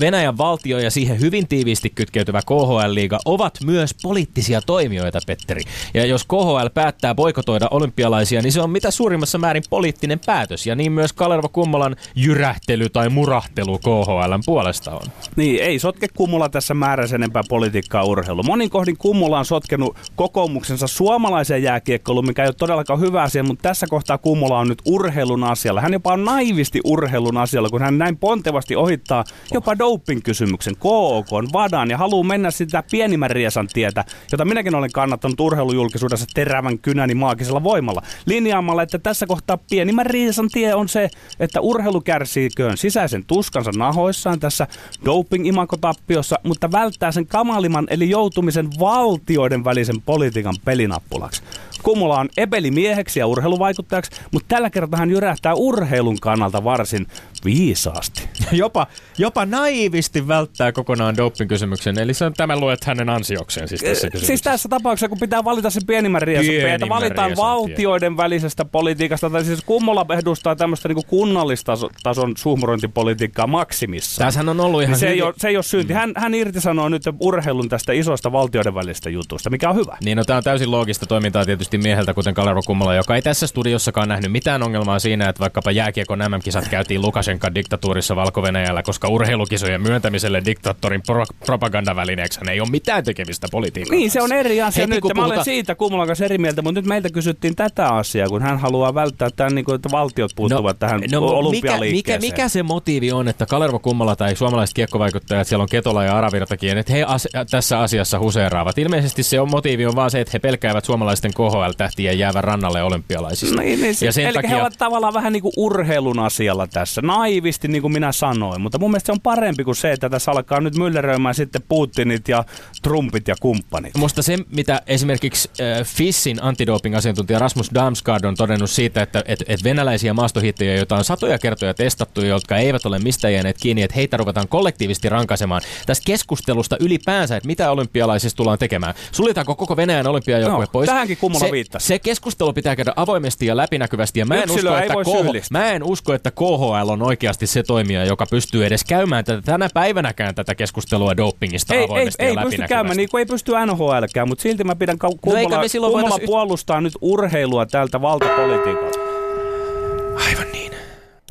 [0.00, 5.62] Venäjän valtio ja siihen hyvin tiiviisti kytkeytyvä KHL-liiga ovat myös poliittisia toimijoita, Petteri.
[5.94, 10.66] Ja jos KHL päättää boikotoida olympialaisia, niin se on mitä suurimmassa määrin poliittinen päätös.
[10.66, 15.06] Ja niin myös Kalervo Kummolan jyrähtely tai murahtelu KHLn puolesta on.
[15.36, 18.42] Niin, ei sotke Kummula tässä määrässä enempää politiikkaa urheilu.
[18.42, 23.62] Monin kohdin Kummula on sotkenut kokoomuksensa suomalaiseen jääkiekkoiluun, mikä ei ole todellakaan hyvä asia, mutta
[23.62, 25.80] tässä kohtaa Kummula on nyt urheilun asialla.
[25.80, 31.90] Hän jopa on naivisti urheilun asialla, kun hän näin pontevasti ohittaa jopa doping-kysymyksen KOK, Vadan
[31.90, 37.62] ja haluaa mennä sitä pienimmän riesan tietä, jota minäkin olen kannattanut urheilujulkisuudessa terävän kynäni maagisella
[37.62, 38.02] voimalla.
[38.26, 41.08] Linjaamalla, että tässä kohtaa pienimmän riesan tie on se,
[41.40, 44.66] että urheilu kärsiiköön sisäisen tuskansa nahoissaan tässä
[45.04, 51.42] doping-imakotappiossa, mutta välttää sen kamalimman eli joutumisen valtioiden välisen politiikan pelinappulaksi.
[51.84, 57.06] Kumula on epelimieheksi ja urheiluvaikuttajaksi, mutta tällä kertaa hän jyrähtää urheilun kannalta varsin
[57.44, 58.28] viisaasti.
[58.52, 58.86] jopa,
[59.18, 64.26] jopa naivisti välttää kokonaan doping-kysymyksen, eli se on tämän luet hänen ansiokseen siis tässä kysymyksessä.
[64.26, 68.64] Siis tässä tapauksessa, kun pitää valita se pienimmän riesan tie, että valitaan riesan valtioiden välisestä
[68.64, 74.24] politiikasta, tai siis Kummola edustaa tämmöistä niin kunnallistason suhmurointipolitiikkaa maksimissa.
[74.24, 75.92] Tässähän on ollut ihan Niin se, ei hyvin- ole, se ei ole synti.
[75.92, 79.96] Hän, hän irtisanoo nyt urheilun tästä isosta valtioiden välistä jutusta, mikä on hyvä.
[80.04, 83.46] Niin no tämä on täysin loogista toimintaa tietysti mieheltä, kuten Kalervo Kummola, joka ei tässä
[83.46, 88.42] studiossakaan nähnyt mitään ongelmaa siinä, että vaikkapa jääkiekon MM-kisat käytiin Lukashenkan diktatuurissa valko
[88.84, 94.62] koska urheilukisojen myöntämiselle diktaattorin pro- propagandavälineeksi ei ole mitään tekemistä politiikan Niin, se on eri
[94.62, 95.00] asia Heti nyt.
[95.00, 98.42] kun Mä olen siitä Kummolan kanssa eri mieltä, mutta nyt meiltä kysyttiin tätä asiaa, kun
[98.42, 102.32] hän haluaa välttää tämän, niin kuin, että valtiot puuttuvat tähän no, mikä, mikä, olympialiikkeeseen.
[102.32, 106.78] mikä se motiivi on, että Kalervo Kummola tai suomalaiset kiekkovaikuttajat, siellä on Ketola ja Aravirtakin,
[106.78, 108.78] että he as- tässä asiassa huseeraavat.
[108.78, 111.34] Ilmeisesti se on motiivi on vaan se, että he pelkäävät suomalaisten
[111.64, 113.62] KHL-tähtien jäävän rannalle olympialaisista.
[113.62, 114.50] Niin, niin, ja sen eli takia...
[114.50, 118.78] he ovat tavallaan vähän niin kuin urheilun asialla tässä, naivisti niin kuin minä sanoin, mutta
[118.78, 122.44] mun mielestä se on parempi kuin se, että tässä alkaa nyt mylleröimään sitten Putinit ja
[122.82, 123.96] Trumpit ja kumppanit.
[123.96, 129.64] Musta se, mitä esimerkiksi äh, FISin antidoping-asiantuntija Rasmus Damsgaard on todennut siitä, että et, et
[129.64, 134.16] venäläisiä maastohittejä, joita on satoja kertoja testattu, jotka eivät ole mistään jääneet kiinni, että heitä
[134.16, 138.94] ruvetaan kollektiivisesti rankaisemaan tästä keskustelusta ylipäänsä, että mitä olympialaisissa tullaan tekemään.
[139.12, 140.86] Suljetaanko koko Venäjän olympiajoukkue Joo, pois?
[140.86, 141.20] tähänkin se,
[141.54, 141.86] viittasi.
[141.86, 145.70] se keskustelu pitää käydä avoimesti ja läpinäkyvästi, ja mä en, usko, ei että KH, mä
[145.70, 150.34] en usko, että KHL on oikeasti se toimija, joka pystyy edes käymään tätä, tänä päivänäkään
[150.34, 152.74] tätä keskustelua dopingista Ei, ei, avoimesti ei ja pysty läpinäkyvästi.
[152.74, 156.10] käymään, niin kuin ei pysty NHLkään, mutta silti mä pidän No Kummola, me silloin Kummola
[156.14, 158.98] voitais- puolustaa nyt urheilua tältä valtapolitiikalta.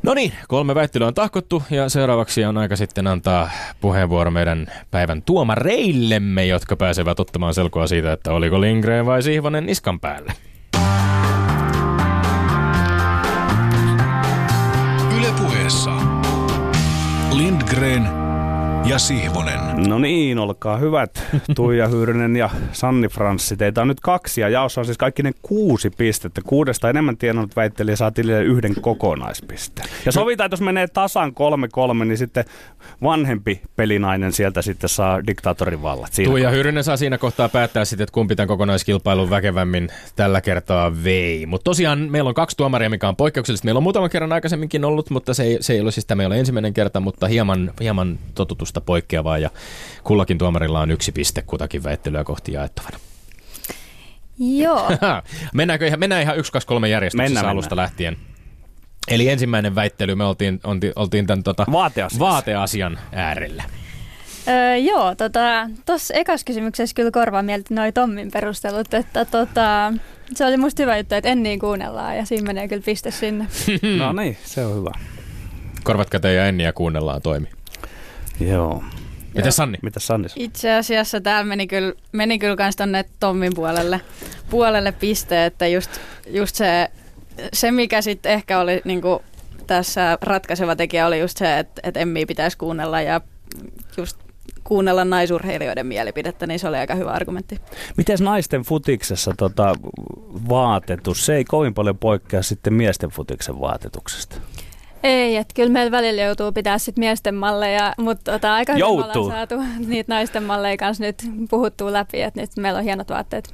[0.04, 3.50] No niin, kolme väittelyä on tahkottu ja seuraavaksi on aika sitten antaa
[3.82, 10.00] puheenvuoro meidän päivän tuomareillemme, jotka pääsevät ottamaan selkoa siitä, että oliko Lindgren vai Sihvonen niskan
[10.00, 10.34] päällä.
[15.18, 15.92] Yle puheessa.
[17.32, 18.23] Lindgren
[18.86, 19.60] ja Sihvonen.
[19.88, 21.24] No niin, olkaa hyvät.
[21.56, 23.58] Tuija Hyyrinen ja Sanni Franssi.
[23.58, 26.42] Teitä on nyt kaksi ja jaossa on siis kaikki ne kuusi pistettä.
[26.46, 29.90] Kuudesta enemmän tienannut väittelijä saa tilille yhden kokonaispisteen.
[30.06, 32.46] Ja sovitaan, että jos menee tasan kolme kolme, niin sitten
[33.04, 36.14] vanhempi pelinainen sieltä sitten saa diktaattorin vallat.
[36.14, 41.04] Siinä Tuija Hyrynen saa siinä kohtaa päättää sitten, että kumpi tämän kokonaiskilpailun väkevämmin tällä kertaa
[41.04, 41.46] vei.
[41.46, 43.66] Mutta tosiaan meillä on kaksi tuomaria, mikä on poikkeuksellista.
[43.66, 46.28] Meillä on muutaman kerran aikaisemminkin ollut, mutta se ei, se ei ole siis tämä ei
[46.28, 48.20] ole ensimmäinen kerta, mutta hieman, hieman
[48.74, 49.38] totutusta poikkeavaa.
[49.38, 49.50] Ja
[50.04, 52.98] kullakin tuomarilla on yksi piste kutakin väittelyä kohti jaettavana.
[54.40, 54.90] Joo.
[55.54, 58.18] Mennäänkö ihan, mennään ihan 1, 2, 3 järjestyksessä Mennään, alusta lähtien.
[59.08, 62.20] Eli ensimmäinen väittely, me oltiin, oltiin, oltiin tämän tota, Vaateasiassa.
[62.20, 63.64] vaateasian äärellä.
[64.48, 69.94] Öö, joo, tota, tuossa ekas kysymyksessä kyllä korvaan mielti noi Tommin perustelut, että tota,
[70.36, 73.48] se oli musta hyvä juttu, että en niin kuunnellaan ja siinä menee kyllä piste sinne.
[74.00, 74.92] No niin, se on hyvä.
[75.84, 77.48] Korvat käteen ja enniä kuunnellaan toimi.
[78.40, 78.84] Joo.
[79.36, 79.78] Miten Sanni?
[79.82, 80.28] Mitä Sanni?
[80.36, 84.02] Itse asiassa täällä meni kyllä, meni kyllä kans tonne Tommin puolelle,
[84.50, 85.92] puolelle piste, että just,
[86.28, 86.92] just se,
[87.54, 89.22] se, mikä sitten ehkä oli niinku
[89.68, 93.22] tässä ratkaiseva tekijä oli just se, että, että Emmi pitäisi kuunnella ja
[93.98, 94.18] just
[94.64, 97.60] kuunnella naisurheilijoiden mielipidettä, niin se oli aika hyvä argumentti.
[97.98, 99.76] Miten naisten futiksessa tota,
[100.50, 104.36] vaatetus, se ei kovin paljon poikkea sitten miesten futiksen vaatetuksesta.
[105.04, 109.26] Ei, että kyllä meillä välillä joutuu pitää sit miesten malleja, mutta tota, aika hyvin ollaan
[109.28, 109.56] saatu
[109.88, 113.54] niitä naisten malleja kanssa nyt puhuttua läpi, että nyt meillä on hienot vaatteet.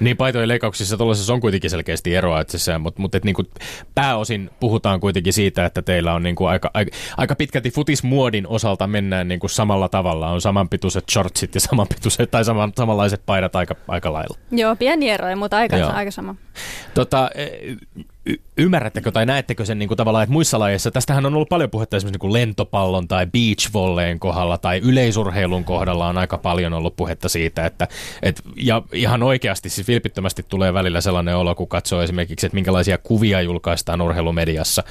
[0.00, 3.48] Niin paitojen leikkauksissa tuollaisessa on kuitenkin selkeästi eroa, että se, mutta, mutta että niin kuin
[3.94, 8.86] pääosin puhutaan kuitenkin siitä, että teillä on niin kuin aika, aika, aika pitkälti futismuodin osalta
[8.86, 10.30] mennään niin kuin samalla tavalla.
[10.30, 14.38] On samanpituiset shortsit ja samanpituiset tai saman, samanlaiset paidat aika, aika lailla.
[14.50, 15.90] Joo, pieni eroja, mutta aika, Joo.
[15.90, 16.34] aika sama.
[16.94, 17.30] Tota,
[18.30, 21.70] y- ymmärrättekö tai näettekö sen niin kuin tavallaan, että muissa lajeissa, tästähän on ollut paljon
[21.70, 26.96] puhetta esimerkiksi niin kuin lentopallon tai beachvolleen kohdalla tai yleisurheilun kohdalla on aika paljon ollut
[26.96, 27.88] puhetta siitä, että
[28.22, 32.98] et, ja ihan oikeasti siis vilpittömästi tulee välillä sellainen olo, kun katsoo esimerkiksi, että minkälaisia
[32.98, 34.82] kuvia julkaistaan urheilumediassa,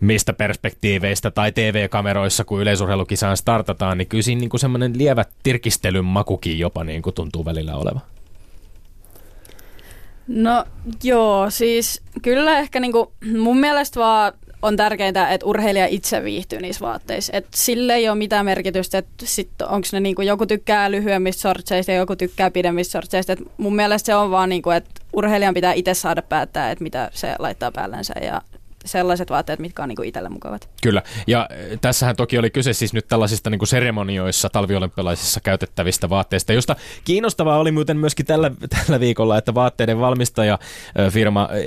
[0.00, 6.58] mistä perspektiiveistä tai TV-kameroissa, kun yleisurheilukisaan startataan, niin kyllä siinä niin semmoinen lievä tirkistelyn makukin
[6.58, 8.02] jopa niin kuin tuntuu välillä olevan.
[10.28, 10.64] No
[11.02, 16.86] joo, siis kyllä ehkä niinku, mun mielestä vaan on tärkeintä, että urheilija itse viihtyy niissä
[16.86, 17.32] vaatteissa.
[17.36, 21.98] Et sille ei ole mitään merkitystä, että onko ne niinku, joku tykkää lyhyemmistä sortseista ja
[21.98, 23.32] joku tykkää pidemmistä sortseista.
[23.32, 27.10] Et mun mielestä se on vaan, niinku, että urheilijan pitää itse saada päättää, että mitä
[27.12, 28.42] se laittaa päällensä ja
[28.88, 30.68] sellaiset vaatteet, mitkä on niin itselle mukavat.
[30.82, 36.52] Kyllä, ja äh, tässähän toki oli kyse siis nyt tällaisista niin seremonioissa talviolympialaisissa käytettävistä vaatteista,
[36.52, 38.50] josta kiinnostavaa oli muuten myöskin tällä,
[38.86, 40.58] tällä viikolla, että vaatteiden valmistaja
[41.00, 41.58] äh, firma äh,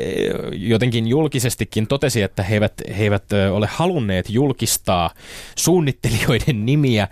[0.52, 5.10] jotenkin julkisestikin totesi, että he eivät, he eivät ole halunneet julkistaa
[5.56, 7.04] suunnittelijoiden nimiä.
[7.04, 7.10] Äh,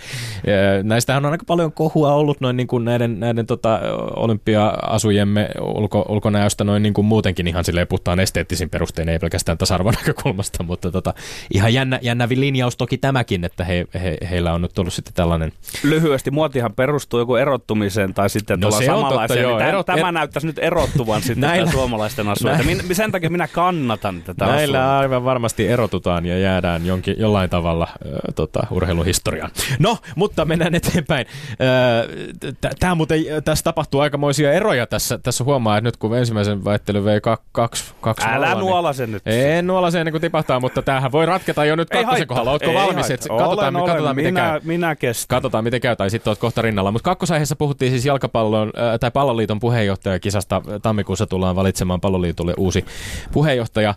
[0.83, 3.79] Näistähän on aika paljon kohua ollut noin niin kuin näiden, näiden tota,
[4.15, 9.93] olympia-asujemme ulko, ulkonäöstä noin niin kuin muutenkin ihan silleen puhtaan esteettisin perustein, ei pelkästään tasa-arvon
[9.99, 11.13] näkökulmasta, mutta tota,
[11.53, 15.51] ihan jännä, jännä linjaus toki tämäkin, että he, he, heillä on nyt ollut sitten tällainen
[15.83, 19.41] Lyhyesti, muotihan perustuu joku erottumiseen tai sitten No on totta, samanlaiseen.
[19.41, 19.57] joo.
[19.57, 21.71] niin tämä, Erot- tämä er- näyttäisi nyt erottuvan sitten Näillä- Näillä...
[21.71, 22.63] suomalaisten asuilta.
[22.63, 24.99] Min, sen takia minä kannatan tätä Näillä asua.
[24.99, 29.51] aivan varmasti erotutaan ja jäädään jonkin, jollain tavalla äh, tota, urheiluhistoriaan.
[29.79, 31.25] No, mutta mennään eteenpäin.
[31.51, 35.17] Äh, Tämä muuten, tässä tapahtuu aikamoisia eroja tässä.
[35.17, 37.93] Tässä huomaa, että nyt kun ensimmäisen väittelyn vei 2
[38.25, 39.21] Älä nuola sen nyt.
[39.25, 42.51] En nuola sen ennen kuin tipahtaa, mutta tämähän voi ratketa jo nyt kakkosen kohdalla.
[42.51, 43.11] Ootko Ei valmis?
[43.11, 44.15] Et, katsotaan, olen, katsotaan, olen.
[44.15, 44.59] miten minä, käy.
[44.63, 45.35] Minä kestän.
[45.35, 46.91] Katsotaan, miten käy, tai sitten olet kohta rinnalla.
[46.91, 50.61] Mutta kakkosaiheessa puhuttiin siis jalkapallon, äh, tai palloliiton puheenjohtajakisasta.
[50.81, 52.85] Tammikuussa tullaan valitsemaan palloliitolle uusi
[53.31, 53.95] puheenjohtaja, äh,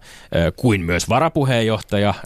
[0.56, 2.08] kuin myös varapuheenjohtaja.
[2.08, 2.16] Äh,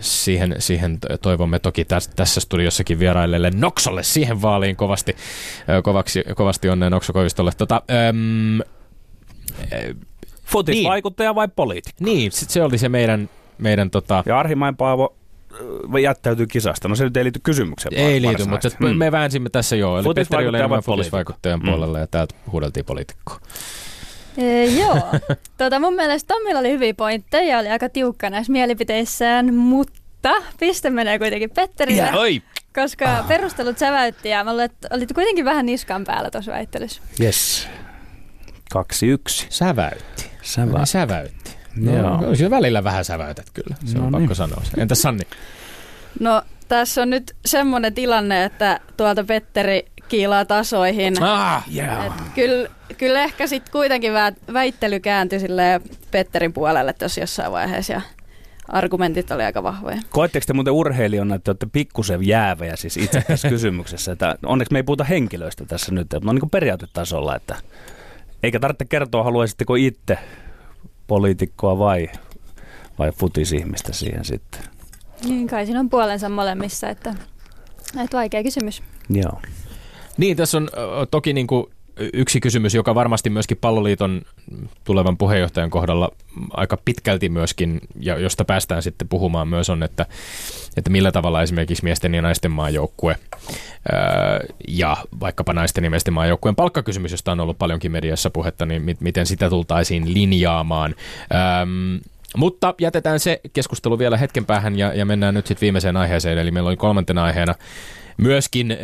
[0.00, 5.16] siihen, siihen toivomme toki täs, tässä studiossakin vierailleelle Noksolle siihen vaaliin kovasti,
[5.70, 7.52] äh, kovaksi, kovasti onnea Nokso Koivistolle.
[7.58, 8.60] Tota, ähm,
[10.54, 12.04] Futisvaikuttaja vai poliitikko?
[12.04, 15.14] niin, sit se oli se meidän, meidän tota, Ja Arhimain Paavo
[15.94, 16.88] äh, jättäytyy kisasta.
[16.88, 17.94] No se nyt ei liity kysymykseen.
[17.94, 18.96] Ei liity, mutta mm.
[18.96, 19.98] me väänsimme tässä joo.
[19.98, 21.66] Eli Petteri oli enemmän futisvaikuttajan Mm.
[21.66, 23.40] puolella ja täältä huudeltiin poliitikkoa.
[24.38, 25.00] Ee, joo.
[25.58, 30.90] Tota, mun mielestä Tommilla oli hyviä pointteja ja oli aika tiukka näissä mielipiteissään, mutta piste
[30.90, 32.42] menee kuitenkin Petterille, Oi!
[32.74, 33.28] koska ah.
[33.28, 37.02] perustelut säväytti ja mä luulen, että olit kuitenkin vähän niskan päällä tuossa väittelyssä.
[37.20, 37.68] Yes.
[38.72, 39.46] Kaksi yksi.
[39.50, 40.30] Säväytti.
[40.42, 40.78] Sävä.
[40.78, 41.56] Niin säväytti.
[41.80, 42.02] Joo.
[42.02, 44.36] No, kyllä välillä vähän säväytät kyllä, se on No pakko niin.
[44.36, 44.62] sanoa.
[44.76, 45.22] Entäs Sanni?
[46.20, 51.22] No tässä on nyt semmoinen tilanne, että tuolta Petteri kiilaa tasoihin.
[51.22, 51.64] Ah!
[51.74, 52.06] Yeah.
[52.06, 55.38] Et kyllä, kyllä ehkä sitten kuitenkin vä- väittely kääntyi
[56.10, 58.00] Petterin puolelle tuossa jossain vaiheessa ja
[58.68, 59.96] argumentit oli aika vahvoja.
[60.10, 64.12] Koetteko te muuten urheilijana, että olette pikkusen jäävejä siis itse tässä kysymyksessä?
[64.12, 67.56] Että onneksi me ei puhuta henkilöistä tässä nyt, että no niin kuin periaatetasolla, että
[68.44, 70.18] eikä tarvitse kertoa, haluaisitteko itse
[71.06, 72.08] poliitikkoa vai,
[72.98, 74.60] vai futisihmistä siihen sitten.
[75.24, 77.14] Niin kai siinä on puolensa molemmissa, että,
[78.04, 78.82] että vaikea kysymys.
[79.10, 79.40] Joo.
[80.16, 80.68] Niin, tässä on
[81.10, 81.66] toki niin kuin
[82.12, 84.22] yksi kysymys, joka varmasti myöskin palloliiton
[84.84, 86.10] tulevan puheenjohtajan kohdalla
[86.50, 90.06] aika pitkälti myöskin, ja josta päästään sitten puhumaan myös on, että,
[90.76, 93.16] että millä tavalla esimerkiksi miesten ja naisten maajoukkue
[94.68, 98.96] ja vaikkapa naisten ja miesten maajoukkueen palkkakysymys, josta on ollut paljonkin mediassa puhetta, niin mi-
[99.00, 100.94] miten sitä tultaisiin linjaamaan.
[101.34, 101.96] Ähm,
[102.36, 106.38] mutta jätetään se keskustelu vielä hetken päähän ja, ja mennään nyt sitten viimeiseen aiheeseen.
[106.38, 107.54] Eli meillä oli kolmantena aiheena
[108.16, 108.78] myöskin äh,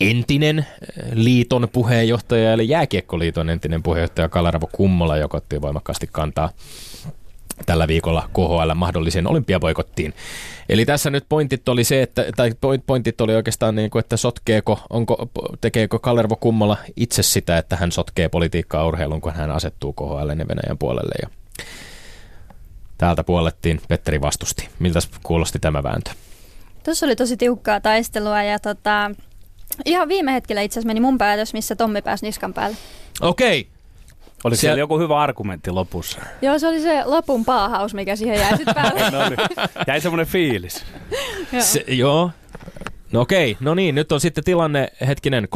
[0.00, 0.66] entinen äh,
[1.12, 6.50] liiton puheenjohtaja, eli Jääkiekkoliiton entinen puheenjohtaja Kalaravo Kummola, joka otti voimakkaasti kantaa
[7.66, 10.14] tällä viikolla KHL mahdolliseen olympiapoikottiin.
[10.68, 14.16] Eli tässä nyt pointit oli se, että, tai point- pointit oli oikeastaan niin kuin, että
[14.16, 15.28] sotkeeko, onko,
[15.60, 20.48] tekeekö Kalervo Kummola itse sitä, että hän sotkee politiikkaa urheilun, kun hän asettuu KHL ja
[20.48, 21.14] Venäjän puolelle.
[21.22, 21.28] Ja
[22.98, 24.68] täältä puolettiin, Petteri vastusti.
[24.78, 26.10] Miltä kuulosti tämä vääntö?
[26.86, 29.10] Tuossa oli tosi tiukkaa taistelua ja tota,
[29.84, 32.76] ihan viime hetkellä itse asiassa meni mun päätös, missä Tommi pääsi niskan päälle.
[33.20, 33.68] Okei.
[34.44, 36.18] Oli Se- siellä joku hyvä argumentti lopussa.
[36.42, 39.00] Joo, se oli se lopun paahaus, mikä siihen jäi sitten päälle.
[39.10, 39.38] No niin.
[39.86, 40.84] Jäi semmoinen fiilis.
[41.52, 41.62] Joo.
[41.62, 42.30] Se, joo.
[43.12, 45.48] No okei, no niin, nyt on sitten tilanne, hetkinen,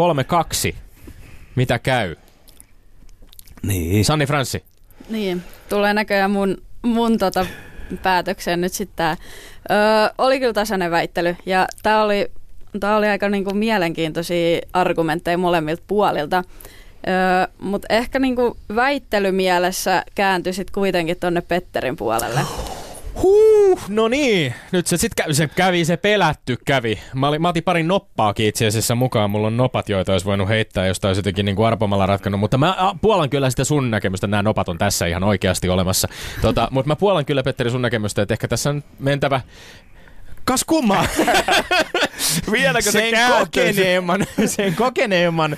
[0.73, 0.75] 3-2.
[1.55, 2.17] Mitä käy?
[3.63, 4.05] Niin.
[4.05, 4.65] Sanni Franssi.
[5.09, 7.47] Niin, tulee näköjään mun, mun tota
[7.99, 9.17] päätökseen nyt sitten tää.
[9.71, 12.31] Öö, oli kyllä tasainen väittely ja tämä oli,
[12.81, 16.45] tää oli aika niinku mielenkiintoisia argumentteja molemmilta puolilta.
[17.09, 22.41] Öö, Mutta ehkä niinku väittelymielessä kääntyi sit kuitenkin tonne Petterin puolelle.
[23.23, 24.55] Huh, no niin.
[24.73, 26.99] Nyt se sitten kävi, se kävi, se pelätty kävi.
[27.15, 29.31] Mä, olin, mä otin pari noppaakin itse asiassa mukaan.
[29.31, 32.41] Mulla on nopat, joita olisi voinut heittää, josta olisi jotenkin niin kuin arpomalla ratkannut.
[32.41, 34.27] Mutta mä puolan kyllä sitä sun näkemystä.
[34.27, 36.09] Nämä nopat on tässä ihan oikeasti olemassa.
[36.43, 39.41] Tota, mutta mä puolan kyllä, Petteri, sun näkemystä, että ehkä tässä on mentävä
[40.51, 41.07] Kas kummaa.
[42.53, 43.63] Vieläkö se sen kääntyy?
[43.63, 45.57] kokeneemman, sen kokeneemman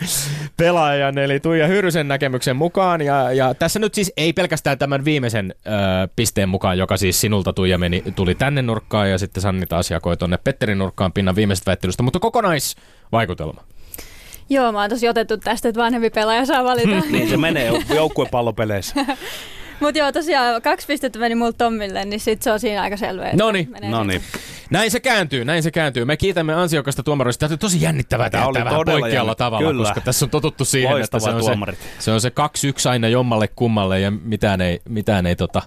[0.56, 3.00] pelaajan, eli Tuija Hyrysen näkemyksen mukaan.
[3.00, 5.70] Ja, ja tässä nyt siis ei pelkästään tämän viimeisen ö,
[6.16, 10.16] pisteen mukaan, joka siis sinulta Tuija meni, tuli tänne nurkkaan ja sitten Sanni taas jakoi
[10.16, 13.60] tuonne Petterin nurkkaan pinnan viimeisestä väittelystä, mutta kokonaisvaikutelma.
[14.48, 17.00] Joo, mä oon tosi otettu tästä, että vanhempi pelaaja saa valita.
[17.10, 18.94] Niin se menee jouk- joukkuepallopeleissä.
[19.82, 23.30] Mutta joo, tosiaan kaksi pistettä meni mulle Tommille, niin sit se on siinä aika selvä.
[23.32, 24.22] No niin.
[24.72, 26.04] Näin se kääntyy, näin se kääntyy.
[26.04, 27.40] Me kiitämme ansiokasta tuomaroista.
[27.40, 29.82] Tämä oli tosi jännittävää Tämä oli vähän todella poikkealla tavalla, Kyllä.
[29.82, 31.78] koska tässä on totuttu siihen, että se on se, tuomarit.
[31.98, 32.32] se on se 2-1
[32.90, 35.62] aina jommalle kummalle ja mitään ei, mitään ei tota,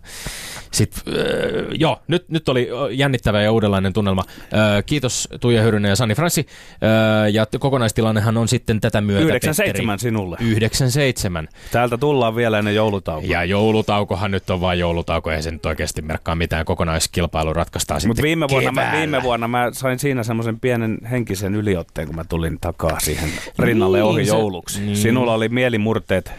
[0.71, 4.23] sit, öö, joo, nyt, nyt oli jännittävä ja uudenlainen tunnelma.
[4.53, 6.45] Öö, kiitos Tuija Hyrynen ja Sani Franssi.
[6.83, 10.35] Öö, ja kokonaistilannehan on sitten tätä myötä, 97 sinulle.
[10.35, 10.51] Petteri.
[10.51, 11.47] 97.
[11.71, 13.29] Täältä tullaan vielä ennen joulutaukoa.
[13.29, 16.65] Ja joulutaukohan nyt on vain joulutauko, ei se nyt oikeasti merkkaa mitään.
[16.65, 22.07] Kokonaiskilpailu ratkaistaan Mutta sitten viime vuonna, viime vuonna mä sain siinä semmoisen pienen henkisen yliotteen,
[22.07, 23.29] kun mä tulin takaa siihen
[23.59, 24.81] rinnalle Niin, ohi se- jouluksi.
[24.81, 24.97] niin.
[24.97, 26.31] Sinulla oli mielimurteet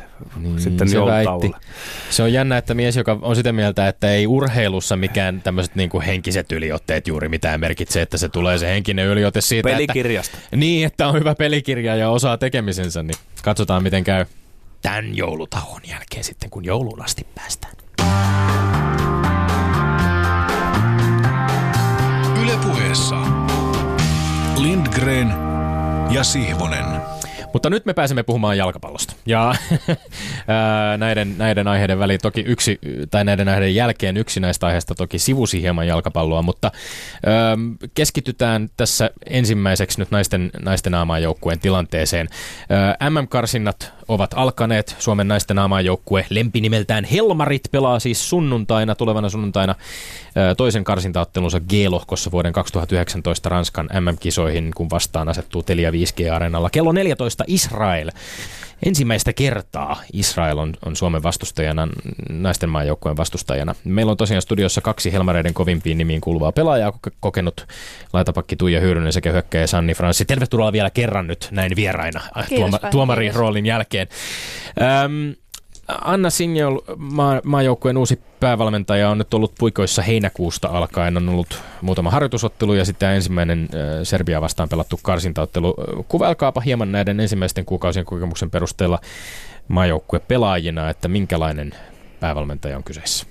[0.42, 1.52] Niin, sitten se väitti.
[2.10, 6.00] Se on jännä, että mies, joka on sitä mieltä, että ei urheilussa mikään tämmöiset niinku
[6.06, 10.36] henkiset yliotteet juuri mitään merkitse, että se tulee se henkinen yliote siitä, Pelikirjasta.
[10.44, 14.24] että, niin, että on hyvä pelikirja ja osaa tekemisensä, niin katsotaan miten käy
[14.82, 17.76] tämän joulutauon jälkeen sitten, kun jouluun asti päästään.
[22.86, 23.16] Ylepuheessa
[24.62, 25.34] Lindgren
[26.10, 26.84] ja Sihvonen.
[27.52, 29.14] Mutta nyt me pääsemme puhumaan jalkapallosta.
[29.26, 29.54] Ja
[30.48, 32.78] ää, näiden, näiden aiheiden väliin toki yksi,
[33.10, 36.70] tai näiden aiheiden jälkeen yksi näistä aiheista toki sivusi hieman jalkapalloa, mutta
[37.26, 37.56] ää,
[37.94, 42.28] keskitytään tässä ensimmäiseksi nyt naisten, naisten aamaajoukkueen tilanteeseen.
[42.70, 44.96] Ää, MM-karsinnat ovat alkaneet.
[44.98, 49.74] Suomen naisten aamaajoukkue lempinimeltään Helmarit pelaa siis sunnuntaina, tulevana sunnuntaina
[50.56, 56.70] toisen karsintaottelunsa G-lohkossa vuoden 2019 Ranskan MM-kisoihin, kun vastaan asettuu Telia 5G-areenalla.
[56.70, 58.10] Kello 14 Israel.
[58.82, 61.88] Ensimmäistä kertaa Israel on, on Suomen vastustajana,
[62.28, 63.74] naisten maajoukkueen vastustajana.
[63.84, 67.66] Meillä on tosiaan studiossa kaksi Helmareiden kovimpiin nimiin kuuluvaa pelaajaa, koke- kokenut
[68.12, 70.24] laitapakki Tuija Hyyrynen sekä hyökkäjä Sanni Franssi.
[70.24, 74.08] Tervetuloa vielä kerran nyt näin vieraina Kiitos tuoma, tuomarin roolin jälkeen.
[75.04, 75.34] Öm,
[75.88, 76.28] Anna
[76.96, 81.16] maa, maajoukkueen uusi päävalmentaja, on nyt ollut puikoissa heinäkuusta alkaen.
[81.16, 85.74] On ollut muutama harjoitusottelu ja sitten ensimmäinen äh, Serbia vastaan pelattu karsintaottelu.
[85.78, 88.98] Äh, Kuvailkaapa hieman näiden ensimmäisten kuukausien kokemuksen perusteella
[89.68, 91.72] maajoukkue pelaajina, että minkälainen
[92.20, 93.26] päävalmentaja on kyseessä.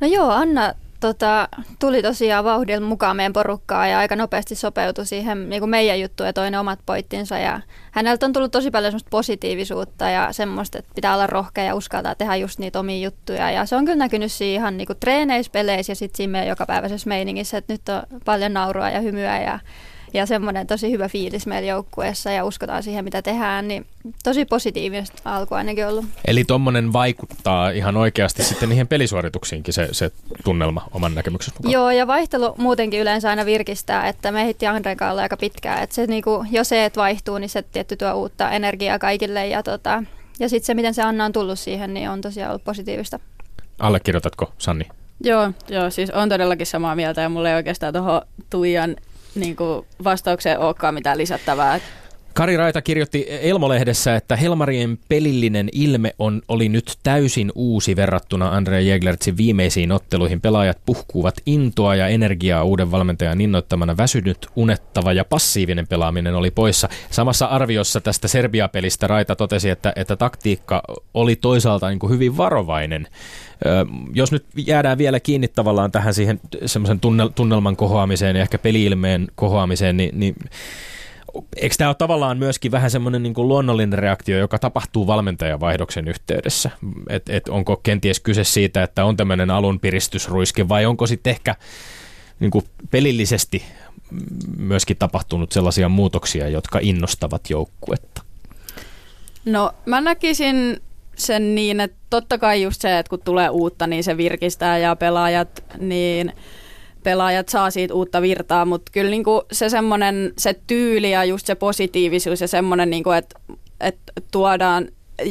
[0.00, 5.48] No joo, Anna tota, tuli tosiaan vauhdilla mukaan meidän porukkaan ja aika nopeasti sopeutui siihen
[5.48, 7.38] niin kuin meidän juttuun ja toinen omat poittinsa.
[7.38, 7.60] Ja
[7.90, 12.14] häneltä on tullut tosi paljon semmoista positiivisuutta ja semmoista, että pitää olla rohkea ja uskaltaa
[12.14, 13.50] tehdä just niitä omia juttuja.
[13.50, 16.48] Ja se on kyllä näkynyt siinä ihan niin kuin treeneissä, peleissä ja sitten siinä meidän
[16.48, 19.58] jokapäiväisessä meiningissä, että nyt on paljon naurua ja hymyä ja
[20.14, 23.86] ja semmoinen tosi hyvä fiilis meillä joukkueessa ja uskotaan siihen, mitä tehdään, niin
[24.24, 26.04] tosi positiivista alku ainakin ollut.
[26.26, 30.10] Eli tuommoinen vaikuttaa ihan oikeasti sitten niihin pelisuorituksiinkin se, se
[30.44, 31.72] tunnelma oman näkemyksen mukaan.
[31.72, 35.82] Joo, ja vaihtelu muutenkin yleensä aina virkistää, että me heitti Andren kanssa aika pitkään.
[35.82, 39.46] Että se, niinku, jo se, että vaihtuu, niin se tietty tuo uutta energiaa kaikille.
[39.46, 40.02] Ja, tota,
[40.40, 43.20] ja sitten se, miten se Anna on tullut siihen, niin on tosiaan ollut positiivista.
[43.78, 44.84] Allekirjoitatko, Sanni?
[45.24, 48.96] Joo, joo, siis on todellakin samaa mieltä ja mulla ei oikeastaan tuohon Tuijan
[49.34, 51.80] niin kuin vastaukseen olekaan mitään lisättävää.
[52.34, 58.82] Kari Raita kirjoitti Elmolehdessä, että Helmarien pelillinen ilme on, oli nyt täysin uusi verrattuna Andre
[58.82, 60.40] Jäglertsin viimeisiin otteluihin.
[60.40, 63.96] Pelaajat puhkuvat intoa ja energiaa uuden valmentajan innoittamana.
[63.96, 66.88] Väsynyt, unettava ja passiivinen pelaaminen oli poissa.
[67.10, 70.82] Samassa arviossa tästä Serbia-pelistä Raita totesi, että, että taktiikka
[71.14, 73.06] oli toisaalta niin kuin hyvin varovainen.
[73.66, 78.58] Ö, jos nyt jäädään vielä kiinni tavallaan tähän siihen semmoisen tunnel, tunnelman kohoamiseen ja ehkä
[78.58, 80.36] peliilmeen kohoamiseen, niin, niin
[81.56, 86.70] Eikö tämä ole tavallaan myöskin vähän semmoinen niin luonnollinen reaktio, joka tapahtuu valmentajavaihdoksen yhteydessä?
[87.08, 91.54] Et, et onko kenties kyse siitä, että on tämmöinen alun piristysruiske vai onko sitten ehkä
[92.40, 93.62] niin kuin pelillisesti
[94.56, 98.22] myöskin tapahtunut sellaisia muutoksia, jotka innostavat joukkuetta?
[99.44, 100.80] No mä näkisin
[101.16, 104.96] sen niin, että totta kai just se, että kun tulee uutta, niin se virkistää ja
[104.96, 106.32] pelaajat, niin
[107.02, 111.54] pelaajat saa siitä uutta virtaa, mutta kyllä niinku se semmoinen, se tyyli ja just se
[111.54, 113.40] positiivisuus ja semmoinen, niinku, että,
[113.80, 114.88] että tuodaan,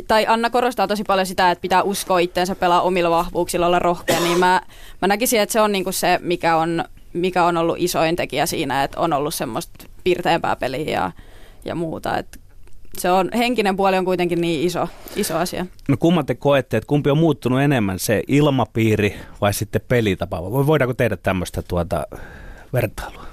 [0.07, 4.19] tai Anna korostaa tosi paljon sitä, että pitää uskoa itseensä, pelaa omilla vahvuuksilla, olla rohkea,
[4.19, 4.61] niin mä,
[5.01, 8.83] mä näkisin, että se on niinku se, mikä on, mikä on ollut isoin tekijä siinä,
[8.83, 11.11] että on ollut semmoista piirteempää peliä ja,
[11.65, 12.39] ja muuta, että
[12.99, 15.65] se on, henkinen puoli on kuitenkin niin iso, iso asia.
[15.87, 20.43] No kumman te koette, että kumpi on muuttunut enemmän, se ilmapiiri vai sitten pelitapa?
[20.43, 22.07] Vai Voidaanko tehdä tämmöistä tuota
[22.73, 23.29] vertailua?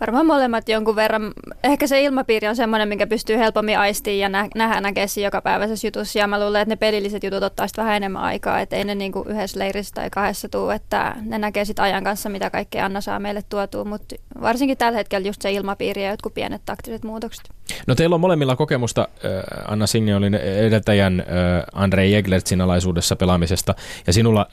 [0.00, 1.32] Varmaan molemmat jonkun verran.
[1.64, 5.86] Ehkä se ilmapiiri on semmoinen, minkä pystyy helpommin aistimaan ja nä- nähdä näkee siinä jokapäiväisessä
[5.86, 6.18] jutussa.
[6.18, 8.94] Ja mä luulen, että ne pelilliset jutut ottaa sitten vähän enemmän aikaa, että ei ne
[8.94, 13.00] niinku yhdessä leirissä tai kahdessa tuu, että ne näkee sitten ajan kanssa, mitä kaikkea Anna
[13.00, 13.84] saa meille tuotua.
[13.84, 17.44] Mutta varsinkin tällä hetkellä just se ilmapiiri ja jotkut pienet taktiset muutokset.
[17.86, 19.30] No teillä on molemmilla kokemusta, äh,
[19.68, 21.24] Anna Signolin edeltäjän
[21.72, 23.74] Andrei Jeglertsin alaisuudessa pelaamisesta,
[24.06, 24.46] ja sinulla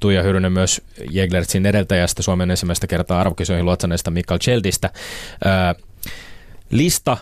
[0.00, 4.90] Tuija Hyrynen myös Jeglertsin edeltäjästä Suomen ensimmäistä kertaa arvokisoihin luotsaneesta Mikael Cheldistä.
[6.70, 7.16] Lista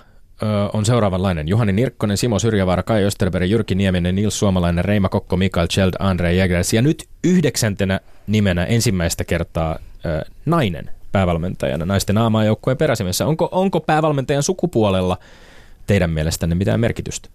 [0.72, 1.48] on seuraavanlainen.
[1.48, 6.34] Juhani Nirkkonen, Simo Syrjävaara, Kai Österberg, Jyrki Nieminen, Nils Suomalainen, Reima Kokko, Mikael Cheld, Andre
[6.34, 6.72] Jägers.
[6.72, 9.78] Ja nyt yhdeksäntenä nimenä ensimmäistä kertaa
[10.46, 13.26] nainen päävalmentajana naisten aamaajoukkueen peräsimessä.
[13.26, 15.18] Onko, onko päävalmentajan sukupuolella
[15.86, 17.28] teidän mielestänne mitään merkitystä?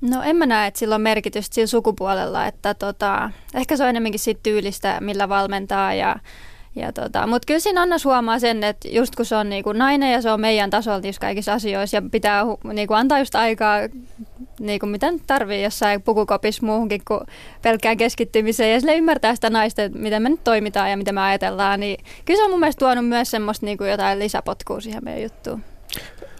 [0.00, 3.88] No en mä näe, että sillä on merkitystä sillä sukupuolella, että tota, ehkä se on
[3.88, 6.16] enemmänkin siitä tyylistä, millä valmentaa ja
[6.76, 10.12] ja tota, Mutta kyllä siinä Anna huomaa sen, että just kun se on niinku nainen
[10.12, 13.78] ja se on meidän tasolla niissä kaikissa asioissa ja pitää niinku antaa just aikaa,
[14.60, 17.20] niinku mitä nyt tarvii jossain pukukopissa muuhunkin kuin
[17.62, 21.20] pelkkään keskittymiseen ja sille ymmärtää sitä naista, että miten me nyt toimitaan ja miten me
[21.20, 25.22] ajatellaan, niin kyllä se on mun mielestä tuonut myös semmoista niinku jotain lisäpotkua siihen meidän
[25.22, 25.62] juttuun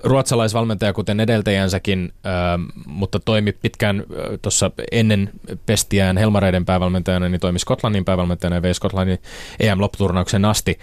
[0.05, 2.13] ruotsalaisvalmentaja, kuten edeltäjänsäkin,
[2.87, 4.05] mutta toimi pitkään
[4.43, 5.31] tuossa ennen
[5.67, 9.19] pestiään Helmareiden päävalmentajana, niin toimi Skotlannin päävalmentajana ja vei Skotlannin
[9.61, 10.79] EM-lopputurnauksen asti.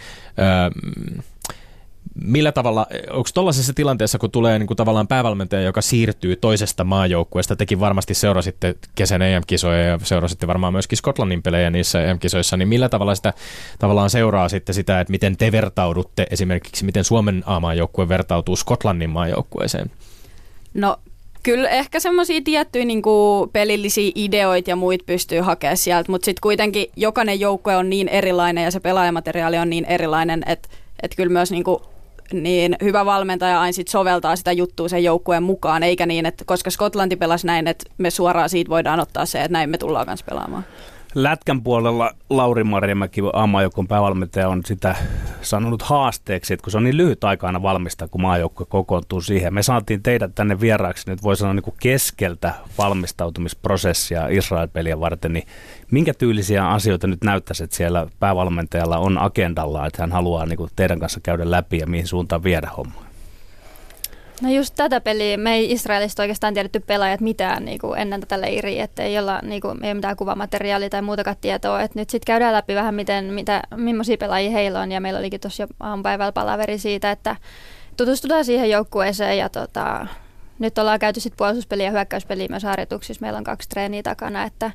[2.24, 7.56] Millä tavalla, onko tuollaisessa tilanteessa, kun tulee niin kuin tavallaan päävalmentaja, joka siirtyy toisesta maajoukkueesta,
[7.56, 12.90] tekin varmasti seurasitte kesän EM-kisoja ja seurasitte varmaan myöskin Skotlannin pelejä niissä EM-kisoissa, niin millä
[12.90, 13.34] tavalla sitä
[13.80, 19.92] tavallaan seuraa sitten sitä, että miten te vertaudutte esimerkiksi, miten Suomen A-maajoukkue vertautuu Skotlannin maajoukkueeseen?
[20.74, 20.98] No
[21.44, 26.42] Kyllä ehkä semmoisia tiettyjä niin kuin pelillisiä ideoita ja muita pystyy hakemaan sieltä, mutta sitten
[26.42, 30.70] kuitenkin jokainen joukkue on niin erilainen ja se pelaajamateriaali on niin erilainen, että,
[31.04, 31.80] että kyllä myös niin kuin
[32.34, 36.70] niin hyvä valmentaja aina sit soveltaa sitä juttua sen joukkueen mukaan, eikä niin, että koska
[36.70, 40.26] Skotlanti pelasi näin, että me suoraan siitä voidaan ottaa se, että näin me tullaan kanssa
[40.30, 40.66] pelaamaan.
[41.16, 44.96] Lätkän puolella Lauri Marjamäki, aamajoukkueen päävalmentaja, on sitä
[45.42, 49.54] sanonut haasteeksi, että kun se on niin lyhyt aika aina valmistaa, kun maajoukkue kokoontuu siihen.
[49.54, 55.48] Me saatiin teidät tänne vieraaksi nyt voi sanoa niin kuin keskeltä valmistautumisprosessia Israel-peliä varten, niin
[55.92, 60.70] minkä tyylisiä asioita nyt näyttäisi, että siellä päävalmentajalla on agendalla, että hän haluaa niin kuin
[60.76, 63.09] teidän kanssa käydä läpi ja mihin suuntaan viedä hommaa?
[64.42, 68.42] No just tätä peliä, me ei Israelista oikeastaan tiedetty pelaajat mitään niin kuin ennen tätä
[68.42, 71.82] leiriä, että ei, olla, niin kuin, ei ole mitään kuvamateriaalia tai muutakaan tietoa.
[71.82, 75.40] Et nyt sitten käydään läpi vähän, miten, mitä, millaisia pelaajia heillä on ja meillä olikin
[75.40, 77.36] tuossa jo aamupäivällä palaveri siitä, että
[77.98, 80.08] tutustutaan siihen joukkueeseen ja tota,
[80.60, 83.22] nyt ollaan käyty sitten puolustuspeliä ja hyökkäyspeliä myös harjoituksissa.
[83.22, 84.72] Meillä on kaksi treeniä takana, että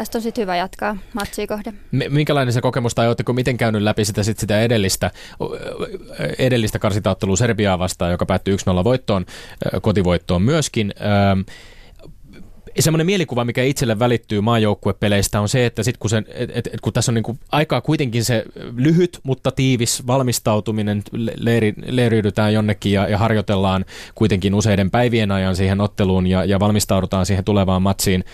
[0.00, 1.72] tästä on sitten hyvä jatkaa matsia kohde.
[2.08, 5.10] Minkälainen se kokemus, tai oletteko miten käynyt läpi sitä, sit sitä edellistä,
[6.38, 9.26] edellistä karsitaottelua Serbiaa vastaan, joka päättyi 1-0 voittoon,
[9.82, 10.94] kotivoittoon myöskin.
[12.78, 16.80] Semmoinen mielikuva, mikä itselle välittyy maajoukkuepeleistä on se, että sit kun, se, et, et, et,
[16.82, 18.44] kun tässä on niinku aikaa kuitenkin se
[18.76, 21.02] lyhyt, mutta tiivis valmistautuminen,
[21.36, 23.84] leiri, leiriydytään jonnekin ja, ja harjoitellaan
[24.14, 28.24] kuitenkin useiden päivien ajan siihen otteluun ja, ja valmistaudutaan siihen tulevaan matsiin,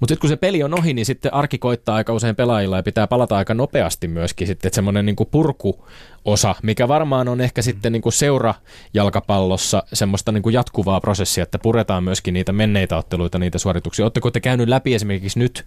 [0.00, 2.82] mutta sitten kun se peli on ohi, niin sitten arki koittaa aika usein pelaajilla ja
[2.82, 7.92] pitää palata aika nopeasti myöskin sitten, että semmoinen niin purkuosa, mikä varmaan on ehkä sitten
[7.92, 8.54] niin seura
[8.94, 14.04] jalkapallossa semmoista niin jatkuvaa prosessia, että puretaan myöskin niitä menneitä otteluita, niitä suorituksia.
[14.04, 15.64] Oletteko te käynyt läpi esimerkiksi nyt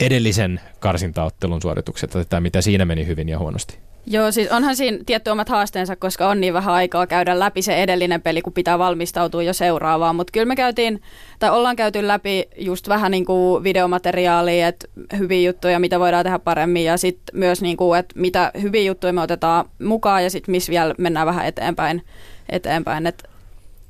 [0.00, 3.87] edellisen karsintaottelun suoritukset, että mitä siinä meni hyvin ja huonosti?
[4.10, 7.82] Joo, siis onhan siinä tietty omat haasteensa, koska on niin vähän aikaa käydä läpi se
[7.82, 10.16] edellinen peli, kun pitää valmistautua jo seuraavaan.
[10.16, 11.02] Mutta kyllä me käytiin,
[11.38, 16.38] tai ollaan käyty läpi just vähän niin kuin videomateriaalia, että hyviä juttuja, mitä voidaan tehdä
[16.38, 20.52] paremmin, ja sitten myös niin kuin, että mitä hyviä juttuja me otetaan mukaan, ja sitten
[20.52, 22.04] missä vielä mennään vähän eteenpäin.
[22.48, 23.06] eteenpäin.
[23.06, 23.37] Et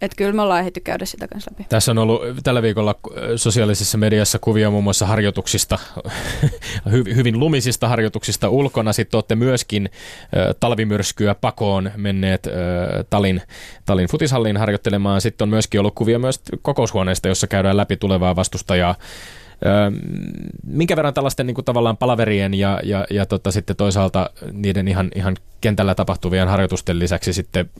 [0.01, 1.67] että kyllä me ollaan ehditty käydä sitä kanssa läpi.
[1.69, 2.95] Tässä on ollut tällä viikolla
[3.37, 5.79] sosiaalisessa mediassa kuvia muun muassa harjoituksista,
[7.17, 8.93] hyvin lumisista harjoituksista ulkona.
[8.93, 9.91] Sitten olette myöskin
[10.61, 12.49] talvimyrskyä pakoon menneet
[13.11, 13.43] Talin,
[13.87, 15.21] Talin futishalliin harjoittelemaan.
[15.21, 18.95] Sitten on myöskin ollut kuvia myös kokoushuoneesta, jossa käydään läpi tulevaa vastustajaa
[20.67, 25.11] minkä verran tällaisten niin kuin tavallaan palaverien ja, ja, ja tota, sitten toisaalta niiden ihan,
[25.15, 27.71] ihan kentällä tapahtuvien harjoitusten lisäksi sitten,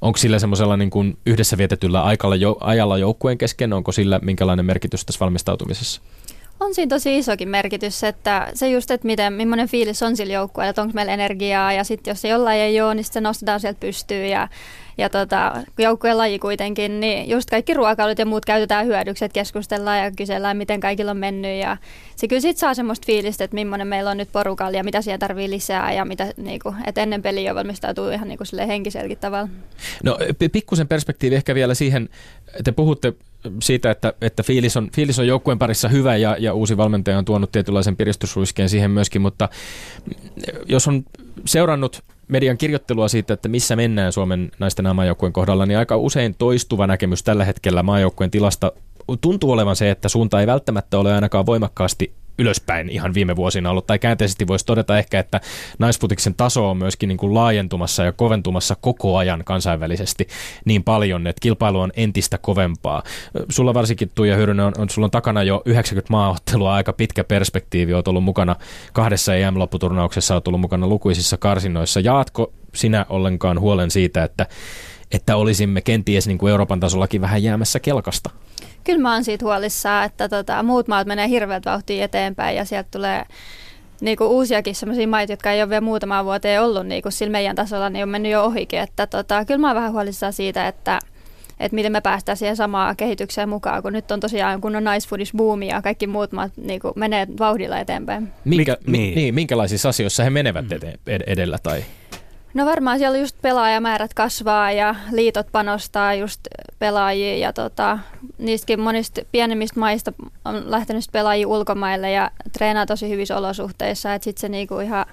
[0.00, 4.66] onko sillä semmoisella niin kuin yhdessä vietetyllä aikalla, jo, ajalla joukkueen kesken, onko sillä minkälainen
[4.66, 6.00] merkitys tässä valmistautumisessa?
[6.60, 10.70] On siinä tosi isokin merkitys, että se just, että miten, millainen fiilis on sillä joukkueella,
[10.70, 13.80] että onko meillä energiaa ja sitten jos se jollain ei ole, niin se nostetaan sieltä
[13.80, 14.48] pystyyn ja
[15.00, 19.98] ja tota, joukkueen laji kuitenkin, niin just kaikki ruokailut ja muut käytetään hyödyksi, että keskustellaan
[19.98, 21.60] ja kysellään, miten kaikilla on mennyt.
[21.60, 21.76] Ja
[22.16, 25.18] se kyllä sitten saa semmoista fiilistä, että millainen meillä on nyt porukalla ja mitä siellä
[25.18, 29.48] tarvii lisää ja mitä, niinku, että ennen peliä jo valmistautuu ihan niinku henkiselläkin tavalla.
[30.04, 30.18] No
[30.52, 32.08] pikkusen perspektiivi ehkä vielä siihen,
[32.64, 33.12] te puhutte
[33.62, 37.24] siitä, että, että fiilis, on, fiilis on joukkueen parissa hyvä ja, ja uusi valmentaja on
[37.24, 39.48] tuonut tietynlaisen piristysruiskeen siihen myöskin, mutta
[40.66, 41.04] jos on
[41.44, 46.86] seurannut median kirjoittelua siitä, että missä mennään Suomen naisten maajoukkueen kohdalla, niin aika usein toistuva
[46.86, 48.72] näkemys tällä hetkellä maajoukkueen tilasta
[49.20, 53.86] tuntuu olevan se, että suunta ei välttämättä ole ainakaan voimakkaasti ylöspäin ihan viime vuosina ollut,
[53.86, 55.40] tai käänteisesti voisi todeta ehkä, että
[55.78, 60.28] naisfutiksen taso on myöskin niin kuin laajentumassa ja koventumassa koko ajan kansainvälisesti
[60.64, 63.02] niin paljon, että kilpailu on entistä kovempaa.
[63.48, 67.94] Sulla varsinkin Tuija Hyrynen on, on, sulla on takana jo 90 maaottelua, aika pitkä perspektiivi,
[67.94, 68.56] olet ollut mukana
[68.92, 72.00] kahdessa EM-lopputurnauksessa, olet ollut mukana lukuisissa karsinoissa.
[72.00, 74.46] Jaatko sinä ollenkaan huolen siitä, että
[75.12, 78.30] että olisimme kenties niin kuin Euroopan tasollakin vähän jäämässä kelkasta?
[78.84, 82.88] Kyllä mä oon siitä huolissaan, että tota, muut maat menee hirveät vauhtia eteenpäin ja sieltä
[82.90, 83.24] tulee
[84.00, 87.90] niinku uusiakin sellaisia maita, jotka ei ole vielä muutama vuoteen ollut niinku sillä meidän tasolla,
[87.90, 88.78] niin on mennyt jo ohikin.
[88.78, 90.98] Että tota, kyllä mä oon vähän huolissaan siitä, että
[91.60, 95.36] että miten me päästään siihen samaan kehitykseen mukaan, kun nyt on tosiaan kun on naisfoodish
[95.36, 98.28] boomi ja kaikki muut maat niin kuin menee vauhdilla eteenpäin.
[98.44, 99.14] Minkä, Mik, niin.
[99.14, 100.78] niin, minkälaisissa asioissa he menevät mm.
[101.26, 101.58] edellä?
[101.62, 101.84] Tai?
[102.54, 106.40] No varmaan siellä just pelaajamäärät kasvaa ja liitot panostaa just
[106.78, 107.98] pelaajia ja tota,
[108.38, 110.12] niistäkin monista pienemmistä maista
[110.44, 115.06] on lähtenyt pelaajia ulkomaille ja treenaa tosi hyvissä olosuhteissa, että sitten se niinku ihan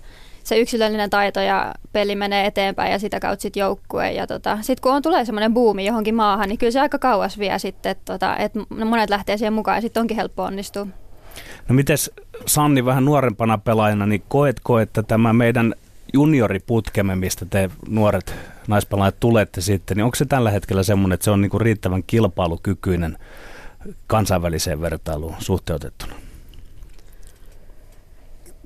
[0.44, 4.12] se yksilöllinen taito ja peli menee eteenpäin ja sitä kautta sitten joukkue.
[4.12, 7.40] Ja tota, sitten kun on tulee semmoinen buumi johonkin maahan, niin kyllä se aika kauas
[7.40, 8.52] vie sitten, että tota, et
[8.86, 10.88] monet lähtee siihen mukaan ja sitten onkin helppo onnistua.
[11.70, 12.12] No mites
[12.46, 15.74] Sanni vähän nuorempana pelaajana, niin koetko, että tämä meidän
[16.14, 18.36] junioriputkemme, mistä te nuoret
[18.68, 23.18] naispelaajat tulette sitten, niin onko se tällä hetkellä semmoinen, että se on niinku riittävän kilpailukykyinen
[24.08, 26.14] kansainväliseen vertailuun suhteutettuna?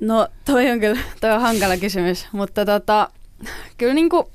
[0.02, 3.10] No toi on kyllä toi on hankala kysymys, mutta tota,
[3.78, 4.32] kyllä niinku,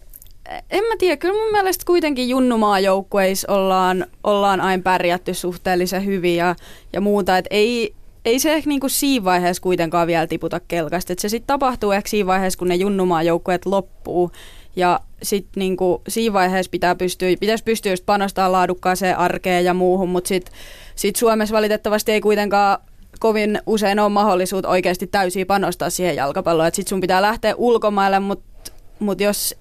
[0.70, 6.56] en mä tiedä, kyllä mun mielestä kuitenkin junnumaajoukkueissa ollaan, ollaan aina pärjätty suhteellisen hyvin ja,
[6.92, 7.94] ja muuta, että ei,
[8.26, 11.12] ei se ehkä niinku siinä vaiheessa kuitenkaan vielä tiputa kelkasta.
[11.12, 14.30] Et se sitten tapahtuu ehkä siinä vaiheessa, kun ne junnumaajoukkueet loppuu.
[14.76, 20.08] Ja sitten niinku, siinä vaiheessa pitää pystyä, pitäisi pystyä just panostamaan laadukkaaseen arkeen ja muuhun,
[20.08, 20.54] mutta sitten
[20.94, 22.78] sit Suomessa valitettavasti ei kuitenkaan
[23.20, 26.70] kovin usein ole mahdollisuutta oikeasti täysin panostaa siihen jalkapalloon.
[26.72, 29.54] Sitten sun pitää lähteä ulkomaille, mutta mut jos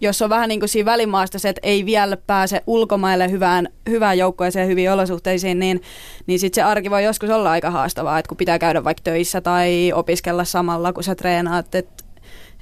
[0.00, 4.18] jos on vähän niin kuin siinä välimaasta se, että ei vielä pääse ulkomaille hyvään, hyvään
[4.18, 5.82] joukkueeseen hyviin olosuhteisiin, niin,
[6.26, 9.40] niin sitten se arki voi joskus olla aika haastavaa, että kun pitää käydä vaikka töissä
[9.40, 12.04] tai opiskella samalla, kun sä treenaat, että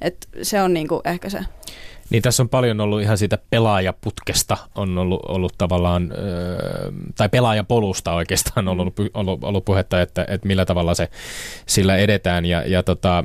[0.00, 1.40] et se on niin kuin ehkä se.
[2.10, 6.12] Niin tässä on paljon ollut ihan siitä pelaajaputkesta on ollut, ollut tavallaan,
[7.16, 11.08] tai pelaajapolusta oikeastaan on ollut, ollut, ollut puhetta, että, että millä tavalla se
[11.66, 12.44] sillä edetään.
[12.44, 13.24] Ja, ja tota,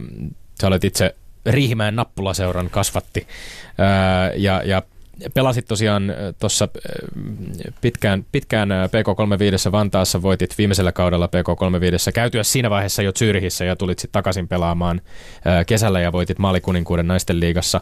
[0.62, 1.16] sä olet itse
[1.48, 3.28] Riihimäen nappulaseuran kasvatti
[4.36, 4.82] ja, ja
[5.34, 6.68] pelasit tosiaan tuossa
[7.82, 14.00] pitkään, pitkään PK35 Vantaassa, voitit viimeisellä kaudella PK35 käytyä siinä vaiheessa jo Zyrihissä ja tulit
[14.00, 15.02] sitten takaisin pelaamaan
[15.68, 17.82] kesällä ja voitit maalikuninkuuden naisten liigassa.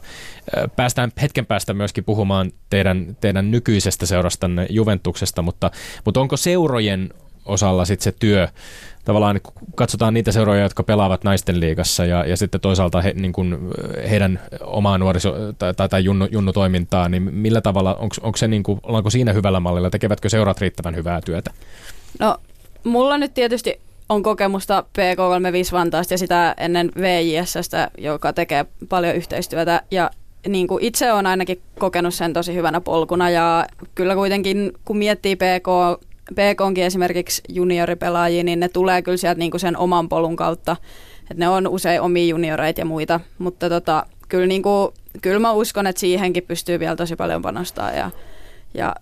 [0.76, 5.72] Päästään hetken päästä myöskin puhumaan teidän, teidän nykyisestä seurastanne Juventuksesta, mutta,
[6.06, 7.10] mutta onko seurojen
[7.46, 8.48] osalla sitten se työ
[9.06, 9.42] tavallaan
[9.76, 13.58] katsotaan niitä seuroja, jotka pelaavat naisten liigassa ja, ja sitten toisaalta he, niin kuin
[14.10, 18.80] heidän omaa nuoriso- tai, tai, tai junnu, junnutoimintaa, niin millä tavalla, onko se niin kuin,
[18.84, 21.52] ollaanko siinä hyvällä mallilla, tekevätkö seurat riittävän hyvää työtä?
[22.20, 22.38] No,
[22.84, 23.80] mulla nyt tietysti
[24.10, 30.12] on kokemusta PK35 Vantaasta ja sitä ennen VJSstä, joka tekee paljon yhteistyötä ja
[30.48, 35.36] niin kuin itse olen ainakin kokenut sen tosi hyvänä polkuna ja kyllä kuitenkin kun miettii
[35.36, 35.68] PK
[36.34, 40.76] PKonkin esimerkiksi junioripelaajia, niin ne tulee kyllä sieltä niinku sen oman polun kautta.
[41.32, 45.88] Et ne on usein omia junioreita ja muita, mutta tota, kyllä, niinku, kyllä mä uskon,
[45.88, 48.12] että siihenkin pystyy vielä tosi paljon panostaa ja,
[48.74, 48.96] ja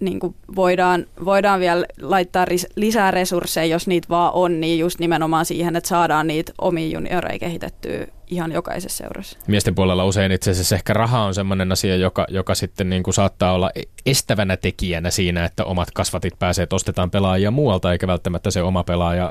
[0.00, 4.98] niin kuin voidaan, voidaan vielä laittaa ris- lisää resursseja, jos niitä vaan on, niin just
[4.98, 9.38] nimenomaan siihen, että saadaan niitä omia junioreja kehitettyä ihan jokaisessa seurassa.
[9.46, 13.14] Miesten puolella usein itse asiassa ehkä raha on sellainen asia, joka, joka sitten niin kuin
[13.14, 13.70] saattaa olla
[14.06, 18.84] estävänä tekijänä siinä, että omat kasvatit pääsee, että ostetaan pelaajia muualta, eikä välttämättä se oma
[18.84, 19.30] pelaaja,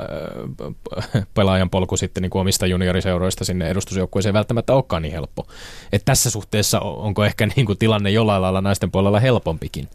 [1.16, 5.48] äh, pelaajan polku sitten niin kuin omista junioriseuroista sinne edustusjoukkueeseen välttämättä olekaan niin helppo.
[5.94, 9.88] Et tässä suhteessa onko ehkä niin kuin tilanne jollain lailla naisten puolella helpompikin?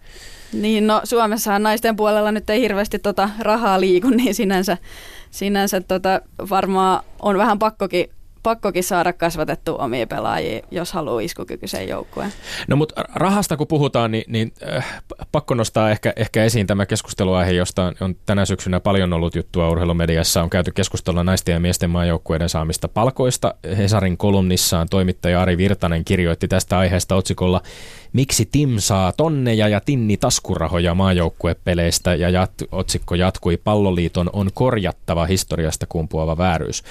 [0.52, 4.78] Niin, no Suomessahan naisten puolella nyt ei hirveästi tota rahaa liiku, niin sinänsä,
[5.30, 8.11] sinänsä tota, varmaan on vähän pakkokin
[8.47, 12.32] pakkokin saada kasvatettua omia pelaajia, jos haluaa iskukykyisen joukkueen.
[12.68, 17.53] No mutta rahasta kun puhutaan, niin, niin äh, pakko nostaa ehkä, ehkä esiin tämä keskusteluaihe,
[17.53, 20.42] josta on, on tänä syksynä paljon ollut juttua urheilumediassa.
[20.42, 23.55] On käyty keskustelua naisten ja miesten maajoukkueiden saamista palkoista.
[23.76, 27.61] Hesarin kolumnissaan toimittaja Ari Virtanen kirjoitti tästä aiheesta otsikolla
[28.12, 35.26] Miksi Tim saa tonneja ja tinni taskurahoja maajoukkuepeleistä ja jat, otsikko jatkui Palloliiton on korjattava
[35.26, 36.82] historiasta kumpuava vääryys.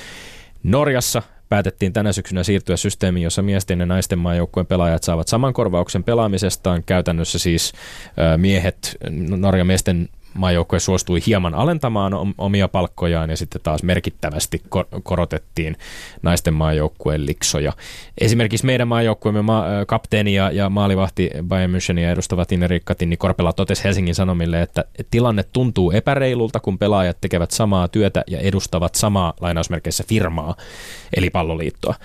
[0.64, 6.04] Norjassa päätettiin tänä syksynä siirtyä systeemiin, jossa miesten ja naisten maajoukkueen pelaajat saavat saman korvauksen
[6.04, 6.84] pelaamisestaan.
[6.84, 7.74] Käytännössä siis
[8.38, 8.98] miehet,
[9.38, 14.62] Norjan miesten maajoukkue suostui hieman alentamaan omia palkkojaan ja sitten taas merkittävästi
[15.04, 15.78] korotettiin
[16.22, 17.74] naisten maajoukkueen liksoja.
[18.18, 23.84] Esimerkiksi meidän maajoukkueemme ma- kapteeni ja, ja maalivahti Bayern Münchenia edustava Tineri Katini Korpela totesi
[23.84, 30.04] Helsingin Sanomille, että tilanne tuntuu epäreilulta, kun pelaajat tekevät samaa työtä ja edustavat samaa lainausmerkeissä
[30.08, 30.56] firmaa,
[31.16, 31.96] eli palloliittoa.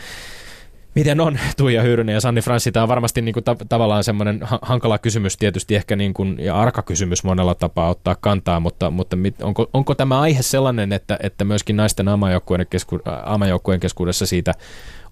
[0.94, 2.72] Miten on Tuija Hyyrynen ja Sanni Franssi?
[2.72, 6.38] Tämä on varmasti niin kuin ta- tavallaan semmoinen ha- hankala kysymys tietysti ehkä niin kuin,
[6.38, 10.92] ja arka kysymys monella tapaa ottaa kantaa, mutta, mutta mit, onko, onko tämä aihe sellainen,
[10.92, 14.54] että, että myöskin naisten amajoukkueen, kesku, amajoukkueen keskuudessa siitä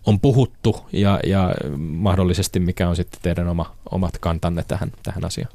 [0.07, 5.53] on puhuttu ja, ja mahdollisesti mikä on sitten teidän oma, omat kantanne tähän, tähän asiaan?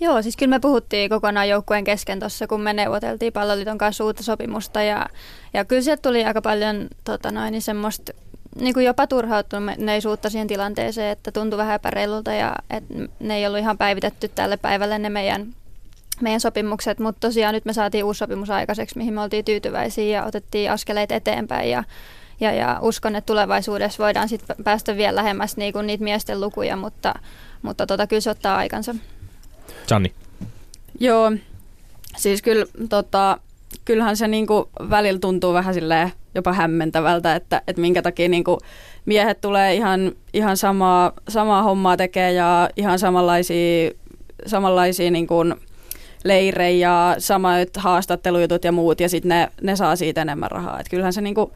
[0.00, 4.22] Joo, siis kyllä me puhuttiin kokonaan joukkueen kesken tuossa, kun me neuvoteltiin palloliiton kanssa uutta
[4.22, 5.06] sopimusta ja,
[5.54, 8.12] ja kyllä sieltä tuli aika paljon tota noin, niin semmoista
[8.60, 13.60] niin kuin jopa turhautuneisuutta siihen tilanteeseen, että tuntui vähän epäreilulta ja että ne ei ollut
[13.60, 15.54] ihan päivitetty tälle päivälle ne meidän,
[16.20, 20.24] meidän sopimukset, mutta tosiaan nyt me saatiin uusi sopimus aikaiseksi, mihin me oltiin tyytyväisiä ja
[20.24, 21.84] otettiin askeleet eteenpäin ja,
[22.40, 26.76] ja, ja uskon, että tulevaisuudessa voidaan sitten päästä vielä lähemmäs niin kuin niitä miesten lukuja,
[26.76, 27.14] mutta,
[27.62, 28.94] mutta tota, kyllä se ottaa aikansa.
[29.90, 30.12] Janni.
[31.00, 31.32] Joo,
[32.16, 33.38] siis kyllä tota,
[33.86, 38.58] kyllähän se niinku välillä tuntuu vähän silleen jopa hämmentävältä, että, että minkä takia niinku
[39.06, 43.90] miehet tulee ihan, ihan samaa, samaa hommaa tekee ja ihan samanlaisia,
[44.46, 45.34] samanlaisia niinku
[46.24, 50.80] leirejä ja samat haastattelujutut ja muut ja sitten ne, ne saa siitä enemmän rahaa.
[50.80, 51.52] Et kyllähän se niinku,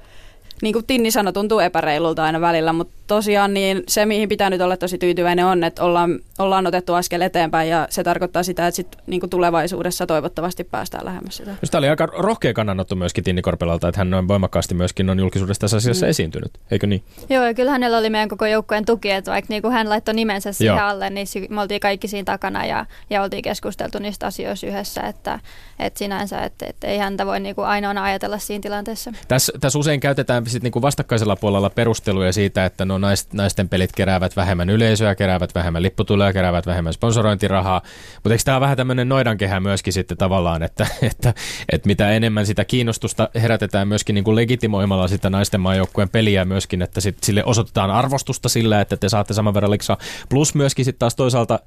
[0.63, 4.61] niin kuin Tinni sanoi, tuntuu epäreilulta aina välillä, mutta tosiaan niin se, mihin pitää nyt
[4.61, 8.77] olla tosi tyytyväinen on, että ollaan, ollaan otettu askel eteenpäin ja se tarkoittaa sitä, että
[8.77, 11.51] sit, niin kuin tulevaisuudessa toivottavasti päästään lähemmäs sitä.
[11.71, 15.61] Tämä oli aika rohkea kannanotto myöskin Tinni Korpelalta, että hän noin voimakkaasti myöskin on julkisuudessa
[15.61, 16.11] tässä asiassa mm.
[16.11, 17.03] esiintynyt, eikö niin?
[17.31, 20.15] Joo, ja kyllä hänellä oli meidän koko joukkueen tuki, että vaikka niin kuin hän laittoi
[20.15, 20.87] nimensä siihen Joo.
[20.87, 25.41] alle, niin me oltiin kaikki siinä takana ja, ja oltiin keskusteltu niistä asioista yhdessä, että,
[25.79, 29.13] että sinänsä, että, että ei häntä voi niin kuin ainoana ajatella siinä tilanteessa.
[29.29, 32.99] Tässä, tässä usein käytetään sit niin kuin vastakkaisella puolella perusteluja siitä, että no
[33.33, 37.83] naisten pelit keräävät vähemmän yleisöä, keräävät vähemmän lipputuloja, keräävät vähemmän sponsorointirahaa.
[38.15, 41.35] Mutta eikö tämä ole vähän tämmöinen noidankehä myöskin sitten tavallaan, että, että,
[41.73, 46.83] että mitä enemmän sitä kiinnostusta herätetään myöskin niin kuin legitimoimalla sitä naisten maajoukkueen peliä myöskin,
[46.83, 49.99] että sit sille osoitetaan arvostusta sillä, että te saatte saman verran liksaa.
[50.29, 51.59] Plus myöskin sitten taas toisaalta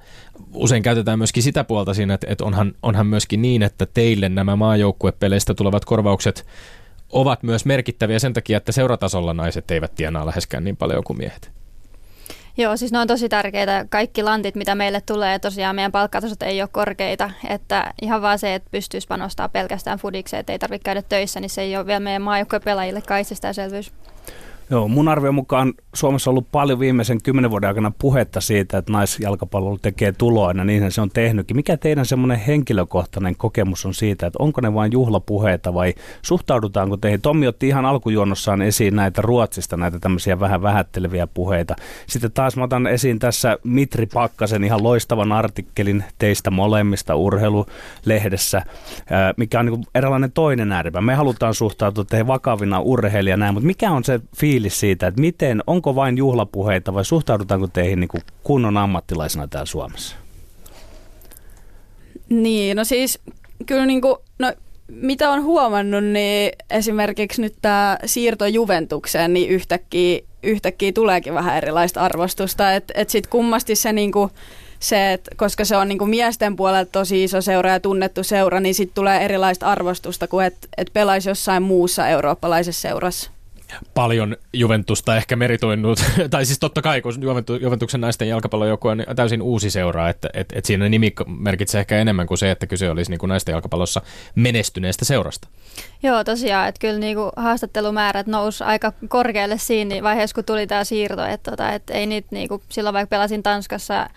[0.54, 4.56] usein käytetään myöskin sitä puolta siinä, että, että onhan, onhan myöskin niin, että teille nämä
[4.56, 6.46] maajoukkuepeleistä tulevat korvaukset
[7.12, 11.50] ovat myös merkittäviä sen takia, että seuratasolla naiset eivät tienaa läheskään niin paljon kuin miehet.
[12.56, 13.86] Joo, siis ne on tosi tärkeitä.
[13.90, 17.30] Kaikki lantit, mitä meille tulee, tosiaan meidän palkkatasot ei ole korkeita.
[17.48, 21.50] Että ihan vaan se, että pystyisi panostaa pelkästään fudikseen, että ei tarvitse käydä töissä, niin
[21.50, 23.92] se ei ole vielä meidän maajoukkojen pelaajille kai selvyys.
[24.70, 28.92] Joo, mun arvion mukaan Suomessa on ollut paljon viimeisen kymmenen vuoden aikana puhetta siitä, että
[28.92, 30.12] naisjalkapallo tekee
[30.56, 31.56] ja niin se on tehnytkin.
[31.56, 37.20] Mikä teidän semmoinen henkilökohtainen kokemus on siitä, että onko ne vain juhlapuheita vai suhtaudutaanko teihin?
[37.20, 41.76] Tommi otti ihan alkujuonnossaan esiin näitä Ruotsista, näitä tämmöisiä vähän vähätteleviä puheita.
[42.06, 48.62] Sitten taas mä otan esiin tässä Mitri Pakkasen ihan loistavan artikkelin teistä molemmista urheilulehdessä,
[49.36, 51.00] mikä on niin eräänlainen toinen ääripä.
[51.00, 55.62] Me halutaan suhtautua teihin vakavina urheilija näin, mutta mikä on se fiilis siitä, että miten,
[55.66, 60.16] onko vain juhlapuheita vai suhtaudutaanko teihin niin kuin kunnon ammattilaisena täällä Suomessa?
[62.28, 63.18] Niin, no siis
[63.66, 64.52] kyllä niin kuin, no
[64.88, 72.00] mitä on huomannut, niin esimerkiksi nyt tämä siirto Juventukseen, niin yhtäkkiä, yhtäkkiä tuleekin vähän erilaista
[72.00, 72.74] arvostusta.
[72.74, 74.30] Että et sitten kummasti se niinku,
[74.78, 78.74] se, että koska se on niinku miesten puolelta tosi iso seura ja tunnettu seura, niin
[78.74, 83.30] sitten tulee erilaista arvostusta kuin että et pelaisi jossain muussa eurooppalaisessa seurassa
[83.94, 85.98] paljon Juventusta ehkä meritoinut,
[86.30, 90.52] tai siis totta kai, kun Juventu, Juventuksen naisten jalkapallojoukkue on täysin uusi seura, että et,
[90.52, 94.02] et siinä nimi merkitsee ehkä enemmän kuin se, että kyse olisi niin kuin naisten jalkapallossa
[94.34, 95.48] menestyneestä seurasta.
[96.02, 100.84] Joo, tosiaan, että kyllä niin kuin haastattelumäärät nousi aika korkealle siinä vaiheessa, kun tuli tämä
[100.84, 104.08] siirto, että, tota, että ei niitä niin kuin, silloin vaikka pelasin Tanskassa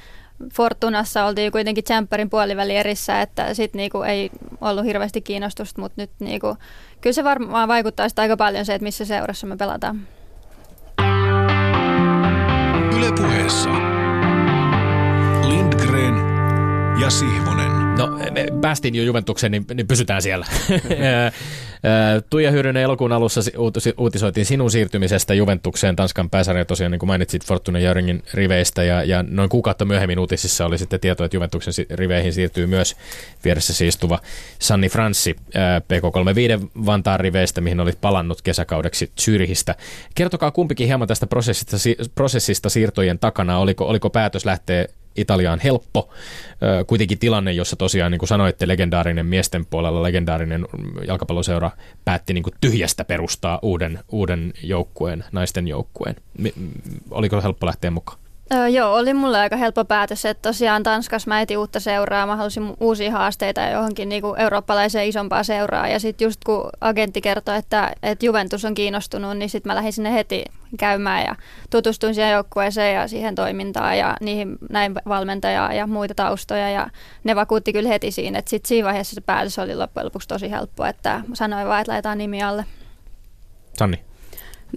[0.54, 4.30] Fortunassa oltiin kuitenkin tsemppärin puoliväli erissä, että sit niinku ei
[4.62, 6.58] ollut hirveästi kiinnostusta, mutta nyt niinku,
[7.02, 10.08] kyllä se varmaan vaikuttaa sitä aika paljon se, että missä seurassa me pelataan.
[12.98, 13.70] Ylepuheessa
[15.50, 16.16] Lindgren
[17.00, 17.77] ja Sihvonen.
[17.98, 20.46] No, me päästiin jo Juventukseen, niin, niin pysytään siellä.
[22.30, 23.42] Tuija Hyrynen elokuun alussa
[23.98, 29.24] uutisoitiin sinun siirtymisestä Juventukseen Tanskan pääsarja tosiaan, niin kuin mainitsit Fortuna Jöringin riveistä, ja, ja
[29.24, 32.96] noin kuukautta myöhemmin uutisissa oli sitten tieto, että Juventuksen riveihin siirtyy myös
[33.44, 34.20] vieressä siistuva
[34.60, 35.36] Sanni Franssi
[35.80, 39.76] PK35 Vantaan riveistä, mihin olit palannut kesäkaudeksi Zyrihistä.
[40.16, 41.78] Kertokaa kumpikin hieman tästä prosessista,
[42.16, 43.60] prosessista siirtojen takana.
[43.60, 44.86] Oliko, oliko päätös lähteä
[45.18, 46.10] Italiaan helppo.
[46.88, 50.66] Kuitenkin tilanne, jossa tosiaan, niin kuin sanoitte, legendaarinen miesten puolella, legendaarinen
[51.08, 51.72] jalkapalloseura
[52.06, 56.16] päätti niin kuin tyhjästä perustaa uuden, uuden joukkueen, naisten joukkueen.
[57.12, 58.20] Oliko helppo lähteä mukaan?
[58.54, 62.36] Öö, joo, oli mulle aika helppo päätös, että tosiaan Tanskassa mä etin uutta seuraa, mä
[62.36, 65.88] halusin uusia haasteita johonkin niin kuin eurooppalaiseen isompaa seuraa.
[65.88, 69.94] Ja sitten just kun agentti kertoi, että, että Juventus on kiinnostunut, niin sitten mä lähdin
[69.94, 70.46] sinne heti
[70.80, 71.36] käymään ja
[71.70, 76.70] tutustuin siihen joukkueeseen ja siihen toimintaan ja niihin näin valmentajaa ja muita taustoja.
[76.70, 76.90] Ja
[77.24, 80.52] ne vakuutti kyllä heti siinä, että sitten siinä vaiheessa se päätös oli loppujen lopuksi tosi
[80.52, 82.66] helppo, että sanoin vaan, että laitetaan nimi alle.
[83.74, 84.02] Sanni.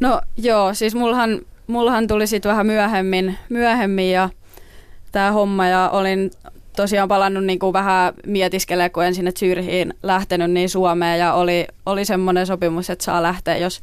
[0.00, 1.40] No joo, siis mullahan
[1.70, 4.28] mullahan tuli sitten vähän myöhemmin, myöhemmin ja
[5.12, 6.30] tämä homma ja olin
[6.76, 11.66] tosiaan palannut niin kuin vähän mietiskelemään, kun en sinne Zyrhiin lähtenyt niin Suomeen ja oli,
[11.86, 13.80] oli semmoinen sopimus, että saa lähteä, jos,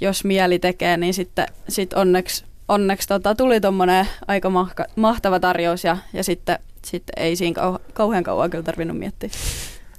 [0.00, 5.84] jos mieli tekee, niin sitten sit onneksi, onneksi tota, tuli tuommoinen aika mahka, mahtava tarjous
[5.84, 9.30] ja, ja sitten, sitten ei siinä kau, kauhean kauan kyllä tarvinnut miettiä.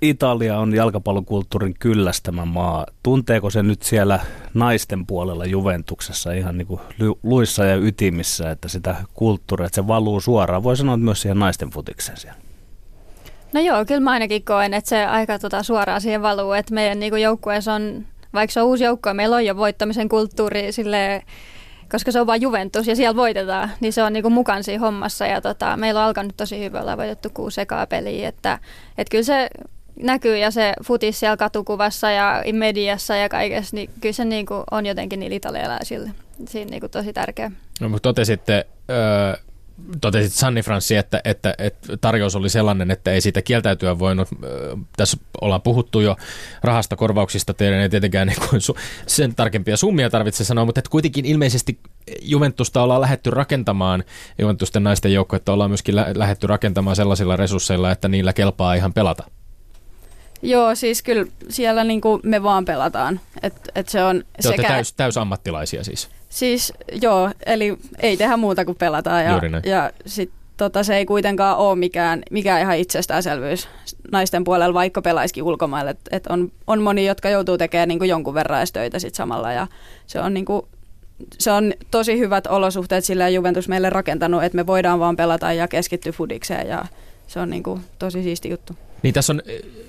[0.02, 2.86] Italia on jalkapallokulttuurin kyllästämä maa.
[3.04, 4.20] Tunteeko se nyt siellä
[4.54, 6.82] naisten puolella Juventuksessa ihan niin kuin
[7.24, 10.64] luissa ja ytimissä, että sitä kulttuuria, että se valuu suoraan?
[10.64, 12.39] Voi sanoa että myös siihen naisten futikseen siellä.
[13.54, 17.00] No joo, kyllä mä ainakin koen, että se aika tota suoraan siihen valuu, että meidän
[17.00, 21.24] niin joukkueessa on, vaikka se on uusi joukkue, meillä on jo voittamisen kulttuuri sille
[21.91, 25.26] koska se on vain Juventus ja siellä voitetaan, niin se on niinku mukaan siinä hommassa.
[25.26, 28.60] Ja tota, meillä on alkanut tosi hyvin, ollaan voitettu kuusi ekaa peliä, että,
[28.97, 29.50] että kyllä se
[30.02, 34.64] näkyy ja se futis siellä katukuvassa ja mediassa ja kaikessa, niin kyllä se niin kuin
[34.72, 36.12] on jotenkin niillä italialaisille.
[36.47, 37.52] Siinä niin kuin tosi tärkeä.
[37.82, 39.36] No, mutta totesitte, öö,
[40.02, 44.28] totesit Sanni Franssi, että, että, että tarjous oli sellainen, että ei siitä kieltäytyä voinut.
[44.97, 46.16] Tässä ollaan puhuttu jo
[46.64, 48.62] rahasta korvauksista, teidän ei tietenkään niin kuin
[49.08, 51.80] sen tarkempia summia tarvitse sanoa, mutta että kuitenkin ilmeisesti
[52.22, 54.04] Juventusta ollaan lähetty rakentamaan,
[54.39, 59.24] Juventusten naisten joukkoetta ollaan myöskin lä- lähetty rakentamaan sellaisilla resursseilla, että niillä kelpaa ihan pelata.
[60.42, 63.20] Joo, siis kyllä siellä niinku me vaan pelataan.
[63.44, 64.68] Et, et se on Te sekä...
[64.68, 66.10] täys, täys ammattilaisia siis?
[66.30, 69.26] Siis joo, eli ei tehdä muuta kuin pelataan.
[69.26, 73.68] Ja, ja sit, tota, se ei kuitenkaan ole mikään, mikään ihan itsestäänselvyys
[74.12, 75.92] naisten puolella, vaikka pelaisikin ulkomaille.
[75.92, 79.52] Et, et on, on moni, jotka joutuu tekemään niinku jonkun verran edes töitä sit samalla.
[79.52, 79.68] Ja
[80.08, 80.68] se on niinku,
[81.38, 85.68] se on tosi hyvät olosuhteet sillä Juventus meille rakentanut, että me voidaan vaan pelata ja
[85.68, 86.86] keskittyä fudikseen ja
[87.28, 88.74] se on niinku tosi siisti juttu.
[89.04, 89.41] Niin tässä on,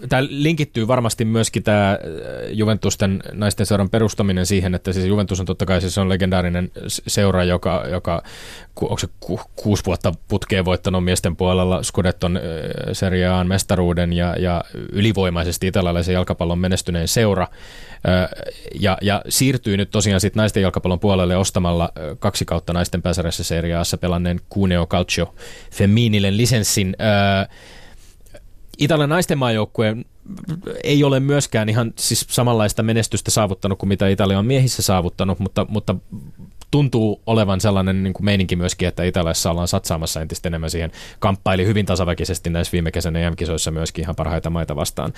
[0.08, 1.98] tämä linkittyy varmasti myöskin tämä äh,
[2.50, 7.44] Juventusten naisten seuran perustaminen siihen, että siis Juventus on totta kai siis on legendaarinen seura,
[7.44, 8.22] joka, joka
[8.80, 12.42] onko se ku, kuusi vuotta putkeen voittanut miesten puolella Scudetton äh,
[12.92, 17.42] Serie A mestaruuden ja, ja ylivoimaisesti italialaisen jalkapallon menestyneen seura.
[18.08, 18.28] Äh,
[18.80, 23.74] ja, ja siirtyy nyt tosiaan sitten naisten jalkapallon puolelle ostamalla kaksi kautta naisten pääsarjassa Serie
[23.74, 25.34] Aassa pelanneen Cuneo Calcio
[25.72, 26.96] Femminile lisenssin.
[28.80, 29.96] Italian naisten maajoukkue
[30.84, 35.66] ei ole myöskään ihan siis samanlaista menestystä saavuttanut kuin mitä Italia on miehissä saavuttanut, mutta,
[35.68, 35.94] mutta
[36.70, 40.92] tuntuu olevan sellainen niin kuin meininki myöskin, että Italiassa ollaan satsaamassa entistä enemmän siihen.
[41.18, 45.12] Kamppaili hyvin tasaväkisesti näissä viime kesän EM-kisoissa myöskin ihan parhaita maita vastaan.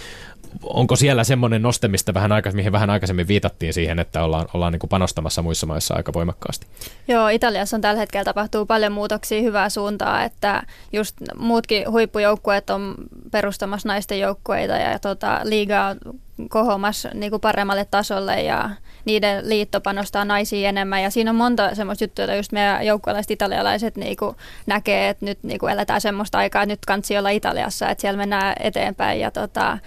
[0.62, 4.72] Onko siellä semmoinen noste, mistä vähän aikaisemmin, mihin vähän aikaisemmin viitattiin siihen, että ollaan, ollaan
[4.72, 6.66] niin kuin panostamassa muissa maissa aika voimakkaasti?
[7.08, 12.94] Joo, Italiassa on tällä hetkellä tapahtuu paljon muutoksia hyvää suuntaa, että just muutkin huippujoukkueet on
[13.30, 15.96] perustamassa naisten joukkueita ja tota, liiga
[16.38, 18.70] on kohomassa niin kuin paremmalle tasolle ja
[19.04, 21.02] niiden liitto panostaa naisiin enemmän.
[21.02, 25.24] Ja siinä on monta semmoista juttua, että just meidän joukkueelaiset italialaiset niin kuin näkee, että
[25.24, 29.20] nyt niin kuin eletään semmoista aikaa, että nyt kansi olla Italiassa, että siellä mennään eteenpäin
[29.20, 29.78] ja, tota,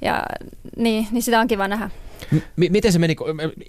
[0.00, 0.22] ja
[0.76, 1.90] niin, niin sitä on kiva nähdä.
[2.32, 3.16] M- miten se meni,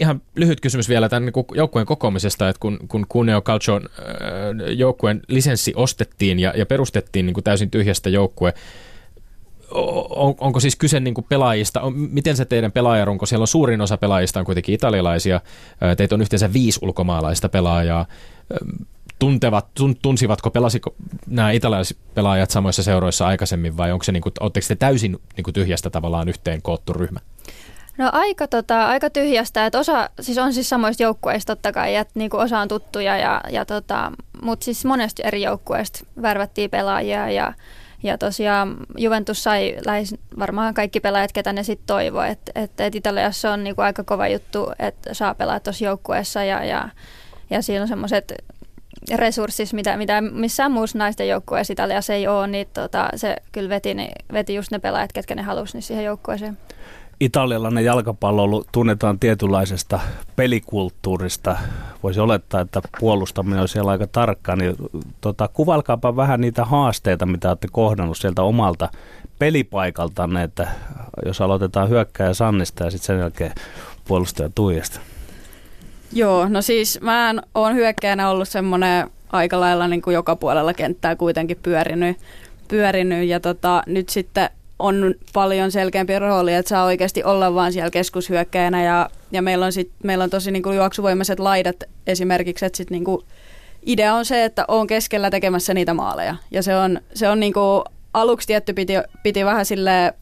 [0.00, 3.82] ihan lyhyt kysymys vielä tämän niin joukkueen kokoamisesta, että kun, kun Cuneo Calcio äh,
[4.76, 8.54] joukkueen lisenssi ostettiin ja, ja perustettiin niin kuin täysin tyhjästä joukkue,
[9.74, 13.80] on, onko siis kyse niin kuin pelaajista, on, miten se teidän pelaajarunko, siellä on suurin
[13.80, 15.40] osa pelaajista on kuitenkin italialaisia,
[15.96, 18.06] teitä on yhteensä viisi ulkomaalaista pelaajaa,
[19.18, 20.94] tuntevat, tun, tunsivatko, pelasiko
[21.26, 25.44] nämä italialaiset pelaajat samoissa seuroissa aikaisemmin vai onko se, niin kuin, oletteko te täysin niin
[25.44, 27.20] kuin tyhjästä tavallaan yhteen koottu ryhmä?
[27.98, 32.12] No aika, tota, aika tyhjästä, että osa, siis on siis samoista joukkueista totta kai, että
[32.14, 34.12] niinku osa on tuttuja, ja, ja tota,
[34.42, 37.52] mutta siis monesti eri joukkueista värvättiin pelaajia ja,
[38.04, 42.94] ja tosiaan Juventus sai lähes varmaan kaikki pelaajat, ketä ne sitten toivoo, että et, et
[42.94, 46.88] Italiassa on niinku aika kova juttu, että saa pelaa tuossa joukkueessa ja, ja,
[47.50, 48.34] ja siinä on semmoiset
[49.14, 53.94] resurssit, mitä, mitä missään muussa naisten joukkueessa Italiassa ei ole, niin tota, se kyllä veti,
[53.94, 56.58] niin, veti just ne pelaajat, ketkä ne halusi niin siihen joukkueeseen
[57.24, 60.00] italialainen jalkapallo tunnetaan tietynlaisesta
[60.36, 61.56] pelikulttuurista.
[62.02, 64.56] Voisi olettaa, että puolustaminen on siellä aika tarkka.
[64.56, 64.76] Niin,
[65.20, 68.88] tota, kuvalkaapa vähän niitä haasteita, mitä olette kohdannut sieltä omalta
[69.38, 70.68] pelipaikaltanne, että
[71.26, 73.52] jos aloitetaan hyökkääjä Sannista ja sitten sen jälkeen
[74.04, 75.00] puolustaja Tuijasta.
[76.12, 81.16] Joo, no siis mä oon hyökkäjänä ollut semmoinen aika lailla niin kuin joka puolella kenttää
[81.16, 82.16] kuitenkin pyörinyt,
[82.68, 87.90] pyörinyt ja tota, nyt sitten on paljon selkeämpi rooli, että saa oikeasti olla vaan siellä
[87.90, 92.76] keskushyökkäjänä ja, ja meillä, on sit, meillä on tosi niin kuin juoksuvoimaiset laidat esimerkiksi, että
[92.76, 93.24] sit niin kuin
[93.86, 97.52] idea on se, että on keskellä tekemässä niitä maaleja ja se on, se on niin
[97.52, 97.82] kuin,
[98.14, 100.14] aluksi tietty piti, piti vähän sille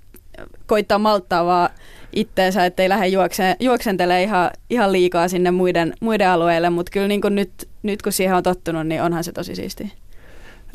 [0.66, 1.70] koittaa malttaa vaan
[2.12, 7.20] itteensä, ettei lähde juokse, juoksentele ihan, ihan liikaa sinne muiden, muiden alueille, mutta kyllä niin
[7.30, 9.88] nyt, nyt kun siihen on tottunut, niin onhan se tosi siistiä.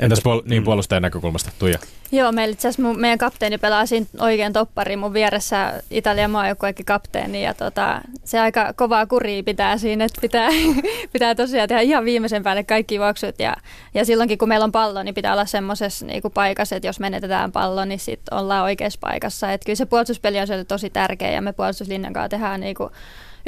[0.00, 0.64] Entäs puol- niin mm.
[0.64, 1.78] puolustajan näkökulmasta, Tuija?
[2.12, 7.44] Joo, meillä itse asiassa meidän kapteeni pelaa siinä oikein toppari mun vieressä Italian maajoukkueekin kapteeni
[7.44, 10.48] ja tota, se aika kovaa kuria pitää siinä, että pitää,
[11.12, 13.56] pitää tosiaan tehdä ihan viimeisen päälle kaikki juoksut ja,
[13.94, 17.52] ja silloinkin kun meillä on pallo, niin pitää olla semmoisessa niin paikassa, että jos menetetään
[17.52, 19.52] pallo, niin sitten ollaan oikeassa paikassa.
[19.52, 22.90] Et kyllä se puolustuspeli on tosi tärkeä ja me puolustuslinjan kanssa tehdään niin kuin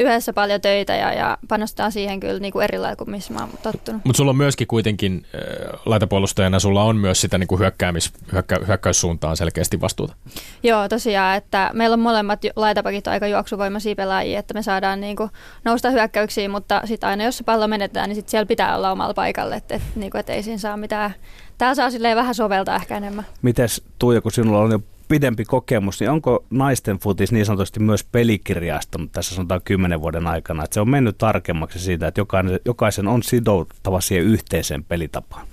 [0.01, 3.41] yhdessä paljon töitä ja, ja panostaa siihen kyllä niin kuin eri lailla kuin missä mä
[3.41, 4.05] oon tottunut.
[4.05, 8.59] Mutta sulla on myöskin kuitenkin äh, laitapuolustajana, sulla on myös sitä niin kuin hyökkäämis, hyökkä,
[8.67, 10.15] hyökkäyssuuntaan selkeästi vastuuta.
[10.63, 15.31] Joo, tosiaan, että meillä on molemmat laitapakit aika juoksuvoimaisia pelaajia, että me saadaan niin kuin
[15.65, 19.15] nousta hyökkäyksiin, mutta sitten aina jos se pallo menetään, niin sit siellä pitää olla omalla
[19.15, 21.15] paikalle, että, että, niin kuin, että ei siinä saa mitään.
[21.59, 23.27] Tämä saa silleen vähän soveltaa ehkä enemmän.
[23.43, 24.81] Mites Tuija, kun sinulla on jo
[25.11, 30.65] pidempi kokemus, niin onko naisten futis niin sanotusti myös pelikirjastunut tässä sanotaan kymmenen vuoden aikana,
[30.65, 35.47] että se on mennyt tarkemmaksi siitä, että jokainen, jokaisen on sidouttava siihen yhteiseen pelitapaan?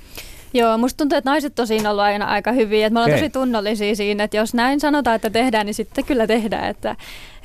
[0.53, 2.87] Joo, musta tuntuu, että naiset tosiin ollut aina aika hyviä.
[2.87, 6.27] Että me ollaan tosi tunnollisia siinä, että jos näin sanotaan, että tehdään, niin sitten kyllä
[6.27, 6.69] tehdään.
[6.69, 6.95] Että,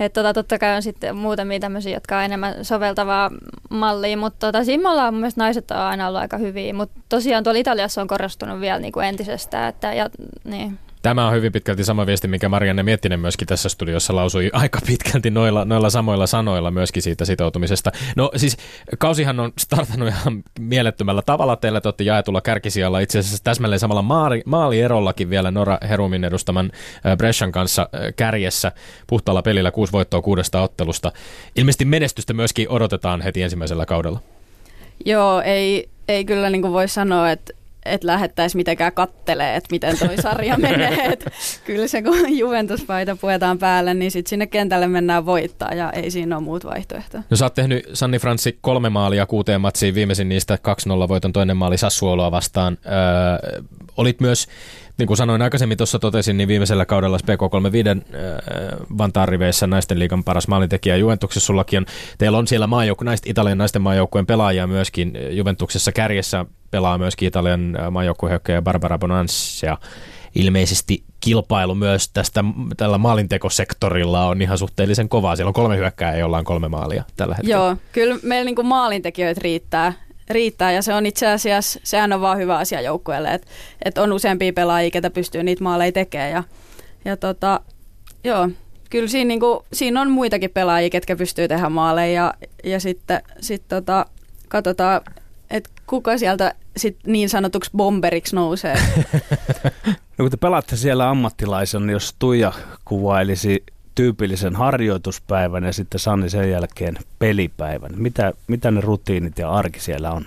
[0.01, 3.31] että tota, totta kai on sitten muutamia tämmöisiä, jotka on enemmän soveltavaa
[3.71, 6.75] mallia, mutta tota, siinä me ollaan mun mielestä naiset on aina ollut aika hyviä.
[6.75, 9.69] Mutta tosiaan tuolla Italiassa on korostunut vielä niin kuin entisestään.
[9.69, 10.11] Että, ja,
[10.45, 10.79] niin.
[11.03, 15.31] Tämä on hyvin pitkälti sama viesti, mikä Marianne Miettinen myöskin tässä studiossa lausui aika pitkälti
[15.31, 17.93] noilla, noilla samoilla sanoilla myöskin siitä sitoutumisesta.
[18.17, 18.57] No siis
[18.99, 21.57] kausihan on startannut ihan mielettömällä tavalla.
[21.57, 26.73] Teillä te olette jaetulla kärkisijalla itse asiassa täsmälleen samalla maali, maalierollakin vielä Nora Herumin edustaman
[27.19, 28.73] Brescian kanssa kärjessä
[29.07, 31.13] puhtaalla pelillä kuusi voittoa kuudesta ottelusta.
[31.57, 34.21] Ilmeisesti menestystä myöskin odotetaan heti ensimmäisellä kaudella.
[35.05, 37.53] Joo, ei, ei kyllä niin kuin voi sanoa, että
[37.85, 41.07] että lähettäisiin mitenkään kattelee, että miten toi sarja menee.
[41.13, 41.27] Et
[41.65, 46.37] kyllä se, kun Juventuspaita puetaan päälle, niin sitten sinne kentälle mennään voittaa ja ei siinä
[46.37, 47.23] ole muut vaihtoehtoja.
[47.31, 50.59] No sä oot tehnyt Sanni Franssi kolme maalia kuuteen matsiin, viimeisin niistä
[51.05, 52.79] 2-0 voiton toinen maali Sassuoloa vastaan.
[52.87, 53.63] Öö,
[53.97, 54.47] olit myös
[55.03, 58.03] niin kuin sanoin aikaisemmin tuossa totesin, niin viimeisellä kaudella PK35 äh,
[58.99, 61.87] Vantaan riveissä naisten liigan paras maalintekijä Juventuksessa sullakin on.
[62.19, 67.79] Teillä on siellä maajoukku, naist, Italian naisten maajoukkueen pelaajia myöskin Juventuksessa kärjessä pelaa myöskin Italian
[67.91, 69.79] maajoukkuehökkäjä Barbara Bonans ja
[70.35, 72.45] ilmeisesti kilpailu myös tästä
[72.77, 75.37] tällä maalintekosektorilla on ihan suhteellisen kovaa.
[75.37, 77.57] Siellä on kolme hyökkää ja ollaan kolme maalia tällä hetkellä.
[77.57, 79.93] Joo, kyllä meillä niin maalintekijöitä riittää
[80.33, 83.47] riittää ja se on itse asiassa, sehän on vaan hyvä asia joukkueelle, että,
[83.85, 86.45] että on useampia pelaajia, ketä pystyy niitä maaleja tekemään ja,
[87.05, 87.61] ja tota,
[88.25, 88.49] joo,
[88.91, 93.23] kyllä siinä, niin kuin, siinä on muitakin pelaajia, ketkä pystyy tehdä maaleja ja, ja sitten
[93.41, 94.07] sit tota,
[94.49, 95.01] katsotaan,
[95.51, 98.77] että kuka sieltä sit niin sanotuksi bomberiksi nousee.
[100.19, 102.53] No kun te pelaatte siellä ammattilaisen, niin jos Tuija
[102.85, 103.65] kuvailisi
[103.95, 107.91] tyypillisen harjoituspäivän ja sitten Sanni sen jälkeen pelipäivän.
[107.97, 110.25] Mitä, mitä ne rutiinit ja arki siellä on?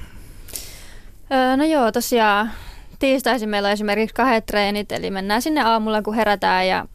[1.57, 2.51] No joo, tosiaan
[2.99, 6.86] tiistaisin meillä on esimerkiksi kahdet treenit, eli mennään sinne aamulla kun herätään ja,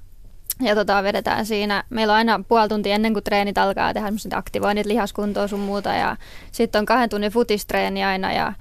[0.61, 1.85] ja tota, vedetään siinä.
[1.91, 6.17] Meillä on aina puoli tuntia ennen kuin treenit alkaa tehdä aktivoinnit, lihaskuntoa sun muuta ja
[6.53, 8.53] sitten on kahden tunnin futistreeni aina ja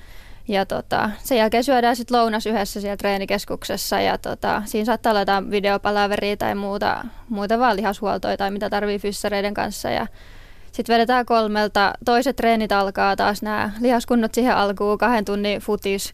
[0.49, 5.19] ja tota, sen jälkeen syödään sitten lounas yhdessä siellä treenikeskuksessa ja tota, siinä saattaa olla
[5.19, 9.89] jotain videopalaveria tai muuta, muuta vaan lihashuoltoja tai mitä tarvii fyssareiden kanssa.
[9.89, 10.07] Ja
[10.71, 11.93] sitten vedetään kolmelta.
[12.05, 16.13] Toiset treenit alkaa taas nämä lihaskunnot siihen alkuun, kahden tunnin futis.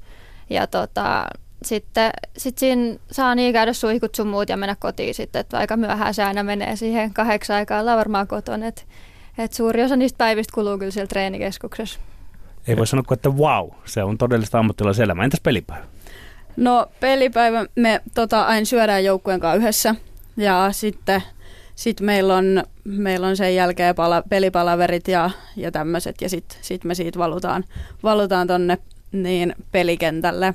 [0.50, 1.26] Ja tota,
[1.64, 5.78] sitten sit siinä saa niin käydä suihkut sun muut ja mennä kotiin sitten, että aika
[5.78, 8.68] myöhään se aina menee siihen kahdeksan aikaa, ollaan varmaan kotona.
[8.68, 8.88] Et,
[9.38, 12.00] et suuri osa niistä päivistä kuluu kyllä siellä treenikeskuksessa.
[12.68, 15.24] Ei voi sanoa kuin, että wow, se on todellista ammattilaiselämää.
[15.24, 15.86] Entäs pelipäivä?
[16.58, 19.96] No pelipäivä me tota, aina syödään joukkueen kanssa yhdessä
[20.38, 21.24] ja sitten
[21.76, 26.84] sit meillä, on, meillä on sen jälkeen pala, pelipalaverit ja, ja tämmöiset ja sitten sit
[26.84, 27.64] me siitä valutaan,
[28.04, 28.78] valutaan tonne
[29.12, 30.54] niin pelikentälle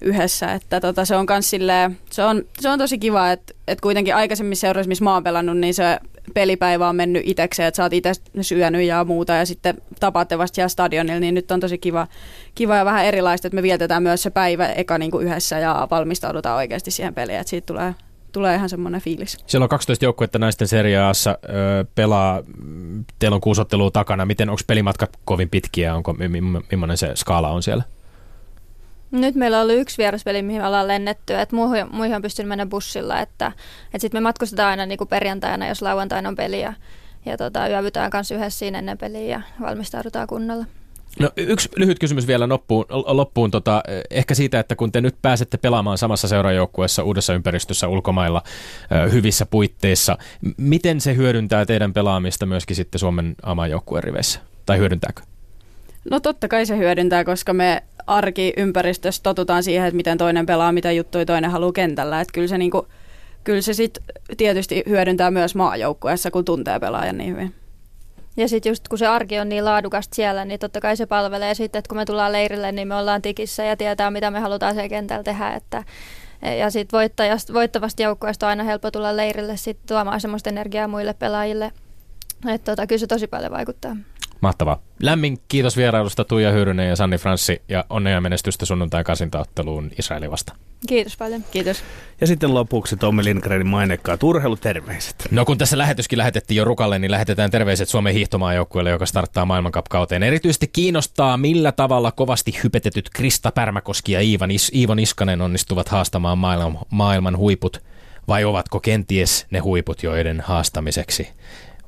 [0.00, 3.82] yhdessä, että tota, se on kans silleen, se on, se on tosi kiva, että, että
[3.82, 5.98] kuitenkin aikaisemmin seurassa, missä mä oon pelannut, niin se
[6.34, 10.54] pelipäivä on mennyt itsekseen, että sä oot itse syönyt ja muuta ja sitten tapaatte vasta
[10.54, 12.06] siellä stadionilla, niin nyt on tosi kiva,
[12.54, 15.88] kiva ja vähän erilaista, että me vietetään myös se päivä eka niin kuin yhdessä ja
[15.90, 17.94] valmistaudutaan oikeasti siihen peliin, että siitä tulee,
[18.32, 19.38] tulee ihan semmoinen fiilis.
[19.46, 22.42] Siellä on 12 joukkuetta naisten seriaassa ö, pelaa,
[23.18, 24.26] teillä on kuusottelua takana.
[24.26, 26.16] Miten, onko pelimatkat kovin pitkiä, onko,
[26.70, 27.82] millainen se skaala on siellä?
[29.10, 32.48] Nyt meillä on ollut yksi vieraspeli, mihin me ollaan lennetty, että muihin, muihin on pystynyt
[32.48, 33.52] mennä bussilla, että,
[33.84, 36.72] että sitten me matkustetaan aina niin kuin perjantaina, jos lauantaina on peli ja,
[37.26, 40.64] ja tota, yövytään kanssa yhdessä siinä ennen peliä ja valmistaudutaan kunnolla.
[41.20, 42.84] No, yksi lyhyt kysymys vielä loppuun.
[42.88, 48.42] loppuun tota, ehkä siitä, että kun te nyt pääsette pelaamaan samassa seurajoukkueessa uudessa ympäristössä ulkomailla
[49.12, 50.18] hyvissä puitteissa,
[50.56, 54.40] miten se hyödyntää teidän pelaamista myöskin sitten Suomen amajoukkueen riveissä?
[54.66, 55.22] Tai hyödyntääkö?
[56.10, 60.92] No totta kai se hyödyntää, koska me arkiympäristössä totutaan siihen, että miten toinen pelaa, mitä
[60.92, 62.20] juttuja toinen haluaa kentällä.
[62.20, 62.86] Että kyllä se, niinku,
[63.44, 63.98] kyllä se sit
[64.36, 67.54] tietysti hyödyntää myös maajoukkueessa, kun tuntee pelaajan niin hyvin.
[68.36, 71.54] Ja sitten just kun se arki on niin laadukasta siellä, niin totta kai se palvelee
[71.54, 74.74] sitten, että kun me tullaan leirille, niin me ollaan tikissä ja tietää, mitä me halutaan
[74.74, 75.54] siellä kentällä tehdä.
[75.54, 75.84] Että,
[76.58, 77.10] ja sitten
[77.54, 81.72] voittavasta joukkueesta on aina helppo tulla leirille sitten tuomaan semmoista energiaa muille pelaajille.
[82.48, 83.96] Että tota, kyllä se tosi paljon vaikuttaa.
[84.40, 84.82] Mahtavaa.
[85.02, 90.54] Lämmin kiitos vierailusta Tuija Hyrynen ja Sanni Franssi ja onnea menestystä sunnuntain kasintaotteluun Israelin vasta.
[90.88, 91.44] Kiitos paljon.
[91.50, 91.82] Kiitos.
[92.20, 95.28] Ja sitten lopuksi Tommi Lindgrenin mainekkaat urheiluterveiset.
[95.30, 100.22] No kun tässä lähetyskin lähetettiin jo Rukalle, niin lähetetään terveiset Suomen hiihtomaajoukkueelle, joka starttaa maailmankapkauteen.
[100.22, 106.38] Erityisesti kiinnostaa, millä tavalla kovasti hypetetyt Krista Pärmäkoski ja Iivan Is- Iivo Niskanen onnistuvat haastamaan
[106.38, 107.82] maailman, maailman huiput,
[108.28, 111.28] vai ovatko kenties ne huiput, joiden haastamiseksi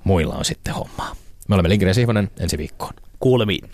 [0.05, 1.15] muilla on sitten hommaa.
[1.51, 2.95] Me olemme Lindgren Sihvonen ensi viikkoon.
[3.21, 3.71] Kuulemiin.